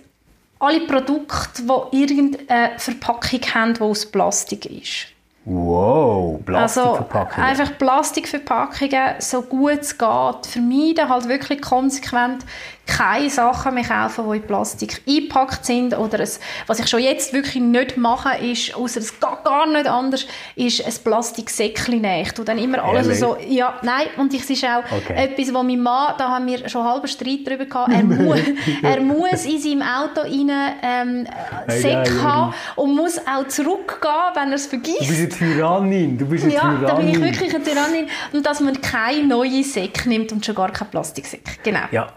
[0.59, 5.16] alle Produkte, die irgendeine Verpackung haben, die aus Plastik ist.
[5.49, 7.47] Wow, Plastikverpackungen.
[7.47, 12.43] Also einfach Plastikverpackungen, so gut es geht, vermeiden, halt wirklich konsequent
[12.87, 15.97] keine Sachen mehr kaufen, die in Plastik eingepackt sind.
[15.97, 16.29] Oder ein,
[16.65, 20.85] was ich schon jetzt wirklich nicht mache, ist, außer es geht gar nicht anders, ist
[20.85, 22.39] ein Plastiksäckchen nächt.
[22.39, 23.19] Und dann immer alles Ehrlich?
[23.19, 24.07] so, ja, nein.
[24.17, 25.13] Und es ist auch okay.
[25.15, 28.39] etwas, wo mein Mann, da haben wir schon halben Streit darüber gehabt, er, muss,
[28.81, 31.27] er muss in seinem Auto rein ähm,
[31.67, 35.01] Säck haben und muss auch zurückgehen, wenn er es vergisst.
[35.01, 36.17] Du bist eine Tyrannin.
[36.17, 36.87] Du bist eine ja, Tyrannin.
[36.87, 38.07] da bin ich wirklich eine Tyrannin.
[38.31, 41.59] Und dass man keine neue Säcke nimmt und schon gar keinen Plastiksäck.
[41.63, 41.81] Genau.
[41.91, 42.07] Ja,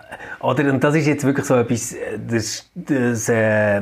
[0.40, 1.94] oder, und das ist jetzt wirklich so etwas,
[2.28, 3.80] das, das, äh,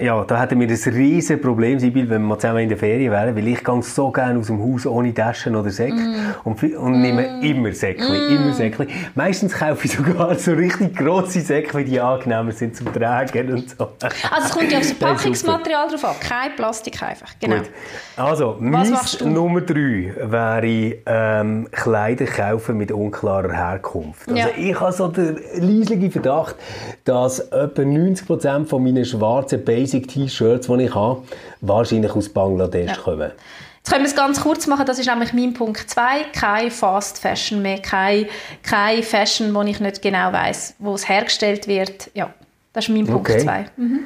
[0.00, 3.36] ja, da hätten wir ein riesen Problem, Sibyl, wenn wir zusammen in der Ferien wären,
[3.36, 6.34] weil ich gehe so gerne aus dem Haus ohne Taschen oder Säcke mm.
[6.44, 7.00] und, und mm.
[7.00, 8.36] nehme immer Säckchen, mm.
[8.36, 8.88] immer Säckchen.
[9.14, 13.88] Meistens kaufe ich sogar so richtig grosse Säckchen, die angenehmer sind zum Tragen und so.
[14.30, 17.56] Also es kommt ja aufs Packungsmaterial drauf an, kein Plastik einfach, genau.
[17.56, 17.70] Gut.
[18.16, 24.28] Also, Was Nummer drei wäre ähm, Kleider kaufen mit unklarer Herkunft.
[24.28, 24.48] Also ja.
[24.56, 25.12] ich habe so
[25.60, 26.56] riesigen Verdacht,
[27.04, 31.22] dass etwa 90% von meinen schwarzen Basic-T-Shirts, die ich habe,
[31.60, 32.96] wahrscheinlich aus Bangladesch ja.
[32.96, 33.30] kommen.
[33.78, 36.02] Jetzt können wir es ganz kurz machen, das ist nämlich mein Punkt 2.
[36.32, 38.26] Kein Fast Fashion mehr, kein,
[38.62, 42.10] kein Fashion, wo ich nicht genau weiß, wo es hergestellt wird.
[42.14, 42.34] Ja,
[42.72, 43.40] das ist mein Punkt 2.
[43.40, 43.64] Okay.
[43.76, 44.00] Mhm.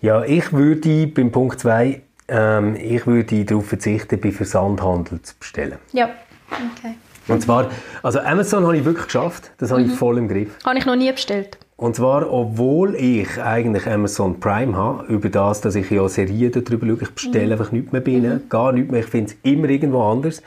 [0.00, 5.78] Ja, ich würde beim Punkt 2 ähm, ich würde darauf verzichten, bei Versandhandel zu bestellen.
[5.92, 6.10] Ja,
[6.50, 6.94] okay.
[7.28, 7.70] Und zwar,
[8.02, 9.90] also Amazon habe ich wirklich geschafft, das habe mhm.
[9.90, 10.56] ich voll im Griff.
[10.64, 11.58] Habe ich noch nie bestellt.
[11.78, 16.86] Und zwar, obwohl ich eigentlich Amazon Prime habe, über das, dass ich ja Serien darüber
[16.86, 17.52] schaue, ich bestelle mhm.
[17.52, 18.48] einfach nichts mehr bei mhm.
[18.48, 20.42] gar nichts mehr, ich finde es immer irgendwo anders.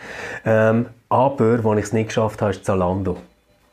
[0.46, 3.18] Ähm, aber, wo ich es nicht geschafft habe, ist Zalando.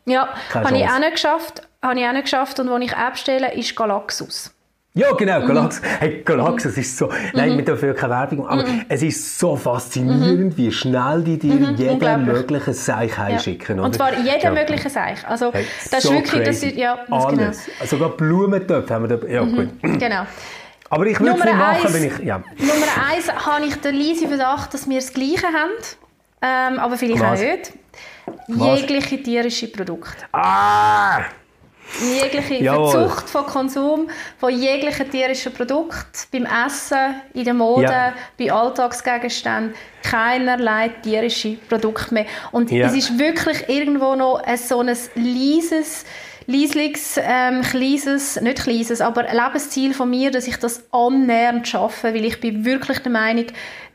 [0.04, 3.10] Ja, habe ich auch nicht geschafft, habe ich auch nicht geschafft und was ich auch
[3.10, 4.52] bestelle, ist Galaxus.
[4.96, 5.82] Ja, genau, Galax.
[5.82, 5.86] Mhm.
[5.98, 7.56] Hey, Galax, es ist so, nein, mhm.
[7.58, 8.86] wir dürfen ja keine Werbung machen, aber mhm.
[8.88, 11.76] es ist so faszinierend, wie schnell die dir mhm.
[11.76, 13.76] jeden möglichen Seich heimschicken.
[13.76, 13.84] Ja.
[13.84, 14.50] Und zwar jeden ja.
[14.50, 15.18] möglichen Seich.
[15.28, 17.36] Also, hey, das so ist wirklich, das ist, ja, das Alles.
[17.36, 17.76] Genau.
[17.78, 19.68] Also, sogar Blumentöpfe haben wir da, ja, gut.
[19.82, 20.26] Genau.
[20.88, 22.38] Aber ich würde es nicht machen, wenn ich, ja.
[22.56, 25.72] Nummer eins habe ich den leise Verdacht, dass wir das Gleiche haben,
[26.40, 27.38] ähm, aber vielleicht Was?
[27.38, 27.72] auch nicht.
[28.48, 30.24] Jegliche tierische Produkte.
[30.32, 31.20] Ah!
[32.00, 32.90] Jegliche Jawohl.
[32.90, 38.12] Verzucht von Konsum von jeglichen tierischen Produkten, beim Essen, in der Mode, ja.
[38.38, 42.26] bei Alltagsgegenständen, keinerlei tierische Produkte mehr.
[42.52, 42.86] Und ja.
[42.86, 46.04] es ist wirklich irgendwo noch ein, so ein leises,
[46.46, 52.24] leisliches, ähm, kleines, nicht kleines, aber Lebensziel von mir, dass ich das annähernd schaffe, weil
[52.24, 53.46] ich bin wirklich der Meinung,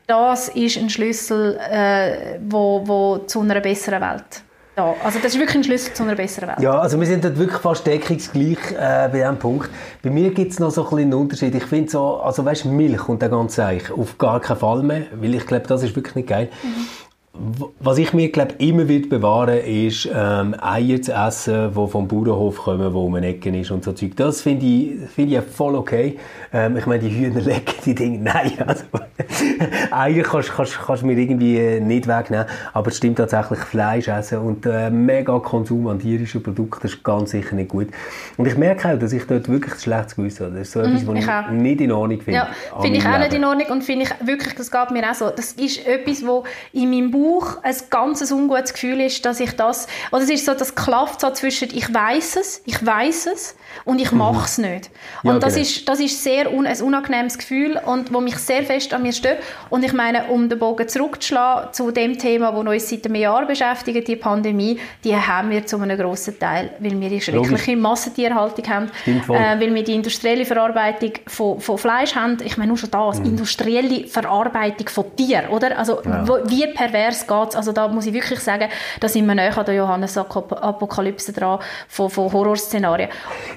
[0.06, 4.42] das ist ein Schlüssel äh, wo, wo zu einer besseren Welt.
[4.76, 6.60] Ja, also das ist wirklich ein Schlüssel zu einer besseren Welt.
[6.60, 9.68] Ja, also wir sind dort wirklich fast deckungsgleich äh, bei diesem Punkt.
[10.02, 11.54] Bei mir gibt es noch so ein einen Unterschied.
[11.54, 15.02] Ich finde so, also weißt Milch und der ganze Eich auf gar keinen Fall mehr,
[15.14, 16.48] weil ich glaube, das ist wirklich nicht geil.
[16.62, 16.86] Mhm.
[17.34, 22.58] Was ich mir glaube immer wird bewahren ist ähm, Eier zu essen, die vom Bauernhof
[22.58, 24.12] kommen, wo um eine Ecke ist und so Zeug.
[24.16, 26.18] Das finde ich, find ich voll okay.
[26.52, 28.18] Ähm, ich meine, die Hühner lecken die Dinge.
[28.18, 28.84] Nein, also
[29.90, 32.44] Eier kannst, kannst, kannst mir irgendwie nicht wegnehmen.
[32.74, 37.30] Aber es stimmt tatsächlich, Fleisch essen und äh, mega Konsum an tierischen Produkten ist ganz
[37.30, 37.88] sicher nicht gut.
[38.36, 40.58] Und ich merke auch, dass ich dort wirklich ein schlechtes Gewissen habe.
[40.58, 42.40] Das ist so etwas, was ich, ich nicht in Ordnung finde.
[42.40, 42.48] Ja,
[42.82, 45.30] finde ich auch nicht in Ordnung und finde ich wirklich, das geht mir auch so.
[45.30, 49.52] Das ist etwas, wo in meinem Buch Bauch ein ganz ungutes Gefühl ist, dass ich
[49.52, 53.56] das, oder es ist so, das klafft so zwischen ich weiß es, ich weiß es
[53.84, 54.64] und ich mache es mhm.
[54.64, 54.90] nicht.
[55.22, 55.66] Und ja, das, genau.
[55.66, 59.12] ist, das ist sehr un, ein unangenehmes Gefühl und wo mich sehr fest an mir
[59.12, 59.38] stört.
[59.70, 63.46] Und ich meine, um den Bogen zurückzuschlagen zu dem Thema, das uns seit einem Jahr
[63.46, 68.68] beschäftigt, die Pandemie, die haben wir zu einem grossen Teil, weil wir die schreckliche Massentierhaltung
[68.68, 72.38] haben, äh, weil wir die industrielle Verarbeitung von, von Fleisch haben.
[72.44, 73.26] Ich meine, nur schon das, mhm.
[73.26, 75.78] industrielle Verarbeitung von Tieren, oder?
[75.78, 76.26] Also ja.
[76.46, 77.56] wie pervers geht es?
[77.56, 78.68] Also da muss ich wirklich sagen,
[79.00, 81.58] da sind wir näher an der Johannes-Apokalypse dran
[81.88, 83.08] von, von Horrorszenarien.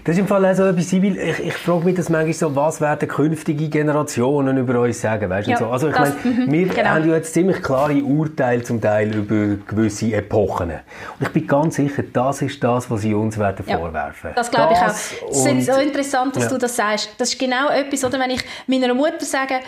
[0.03, 2.81] Das ist im Fall auch so etwas, ich, ich frage mich das manchmal so, was
[2.81, 5.67] werden künftige Generationen über uns sagen, weißt ja, so.
[5.67, 6.89] Also ich meine, wir genau.
[6.89, 10.71] haben ja jetzt ziemlich klare Urteile zum Teil über gewisse Epochen.
[10.71, 14.31] Und ich bin ganz sicher, das ist das, was sie uns werden ja, vorwerfen.
[14.35, 14.87] Das glaube ich auch.
[14.87, 16.49] Es ist so interessant, dass ja.
[16.49, 17.09] du das sagst.
[17.17, 19.59] Das ist genau etwas, oder wenn ich meiner Mutter sage,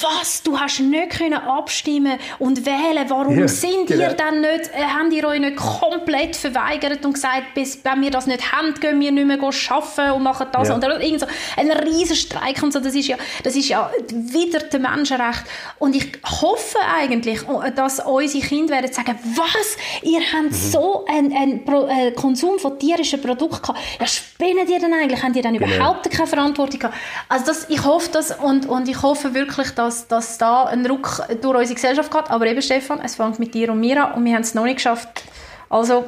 [0.00, 4.02] was, du hast nicht können abstimmen und wählen, warum ja, sind genau.
[4.02, 8.10] ihr dann nicht, äh, haben ihr euch nicht komplett verweigert und gesagt, bis, wenn wir
[8.10, 10.74] das nicht haben, gehen wir nicht mehr arbeiten und machen das ja.
[10.74, 11.26] und irgend so
[11.56, 15.44] ein riesen Streik und so, das ist ja, das ist ja wieder der Menschenrecht
[15.78, 17.40] und ich hoffe eigentlich,
[17.76, 20.52] dass unsere Kinder werden sagen, was, ihr habt mhm.
[20.52, 25.22] so einen, einen Pro, äh, Konsum von tierischen Produkten gehabt, ja spinnen ihr denn eigentlich,
[25.22, 25.74] habt ihr dann genau.
[25.74, 26.96] überhaupt keine Verantwortung gehabt?
[27.28, 30.86] Also das, ich hoffe das und, und ich hoffe wirklich, dass dass, dass da ein
[30.86, 32.30] Ruck durch unsere Gesellschaft geht.
[32.30, 34.64] Aber eben, Stefan, es fängt mit dir und mir an und wir haben es noch
[34.64, 35.24] nicht geschafft.
[35.68, 36.04] Also,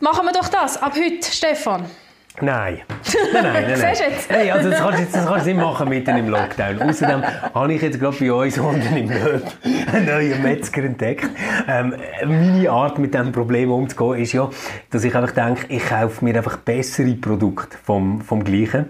[0.00, 0.76] machen wir doch das.
[0.76, 1.86] Ab heute, Stefan.
[2.40, 2.80] Nein.
[3.32, 3.78] Nein, nein, nein.
[3.80, 3.96] nein.
[4.28, 6.82] Hey, also das kannst, du, das kannst du nicht machen mitten im Lockdown.
[6.82, 7.22] Außerdem
[7.54, 9.42] habe ich jetzt gerade bei uns unten im Löb
[9.92, 11.28] einen neuen Metzger entdeckt.
[11.68, 11.94] Ähm,
[12.26, 14.50] meine Art, mit diesem Problem umzugehen, ist ja,
[14.90, 18.86] dass ich einfach denke, ich kaufe mir einfach bessere Produkte vom, vom Gleichen.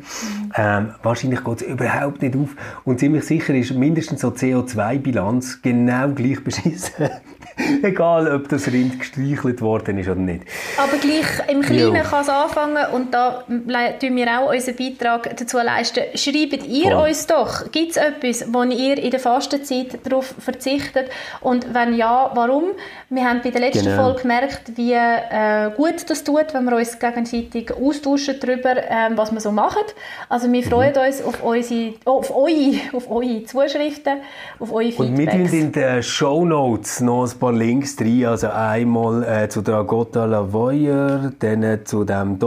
[0.57, 2.51] Ähm, wahrscheinlich geht es überhaupt nicht auf.
[2.85, 7.11] Und ziemlich sicher ist mindestens so CO2-Bilanz genau gleich beschissen.
[7.83, 10.45] Egal, ob das Rind gestreichelt worden ist oder nicht.
[10.77, 15.59] Aber gleich im Kleinen kann es anfangen und da tun wir auch unseren Beitrag dazu
[15.59, 16.03] leisten.
[16.15, 17.09] Schreibt ihr Voll.
[17.09, 21.11] uns doch, gibt es etwas, wo ihr in der Fastenzeit darauf verzichtet
[21.41, 22.65] und wenn ja, warum?
[23.11, 24.03] Wir haben bei der letzten genau.
[24.03, 29.31] Folge gemerkt, wie äh, gut das tut, wenn wir uns gegenseitig austauschen darüber, äh, was
[29.31, 29.83] wir so machen.
[30.29, 31.07] Also wir freuen mhm.
[31.07, 34.19] uns auf, unsere, auf, eure, auf eure Zuschriften,
[34.59, 35.11] auf eure Feedbacks.
[35.11, 38.27] Und wir tun in den Show Notes noch ein paar Links drin.
[38.27, 42.39] Also einmal äh, zu der Gotha Lavoyer, dann äh, zu dem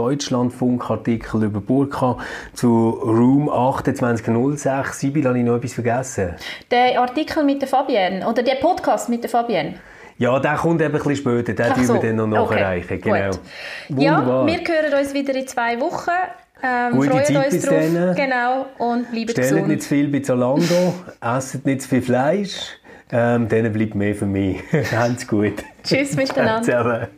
[0.78, 2.16] Deutschlandfunk-Artikel über Burka,
[2.54, 5.00] zu Room 2806.
[5.00, 6.34] Sibyl, habe ich noch etwas vergessen?
[6.70, 9.74] Der Artikel mit der Fabienne, oder der Podcast mit der Fabienne.
[10.18, 11.52] Ja, der kommt eben ein bisschen später.
[11.52, 11.94] Den Ach so.
[11.94, 12.98] wir dann noch nachreichen.
[12.98, 13.30] Okay.
[13.88, 14.02] Genau.
[14.02, 16.10] Ja, wir hören uns wieder in zwei Wochen.
[16.60, 17.78] Ähm, Gute freuen Zeit uns drauf.
[17.78, 18.14] Denen.
[18.16, 18.66] Genau.
[18.78, 19.68] Und bleiben Stellt gesund.
[19.68, 20.94] nicht zu viel bei Zalando.
[21.20, 22.78] esset nicht zu viel Fleisch.
[23.12, 24.60] Ähm, denen bleibt mehr für mich.
[24.92, 25.62] Habt's gut.
[25.84, 27.08] Tschüss miteinander.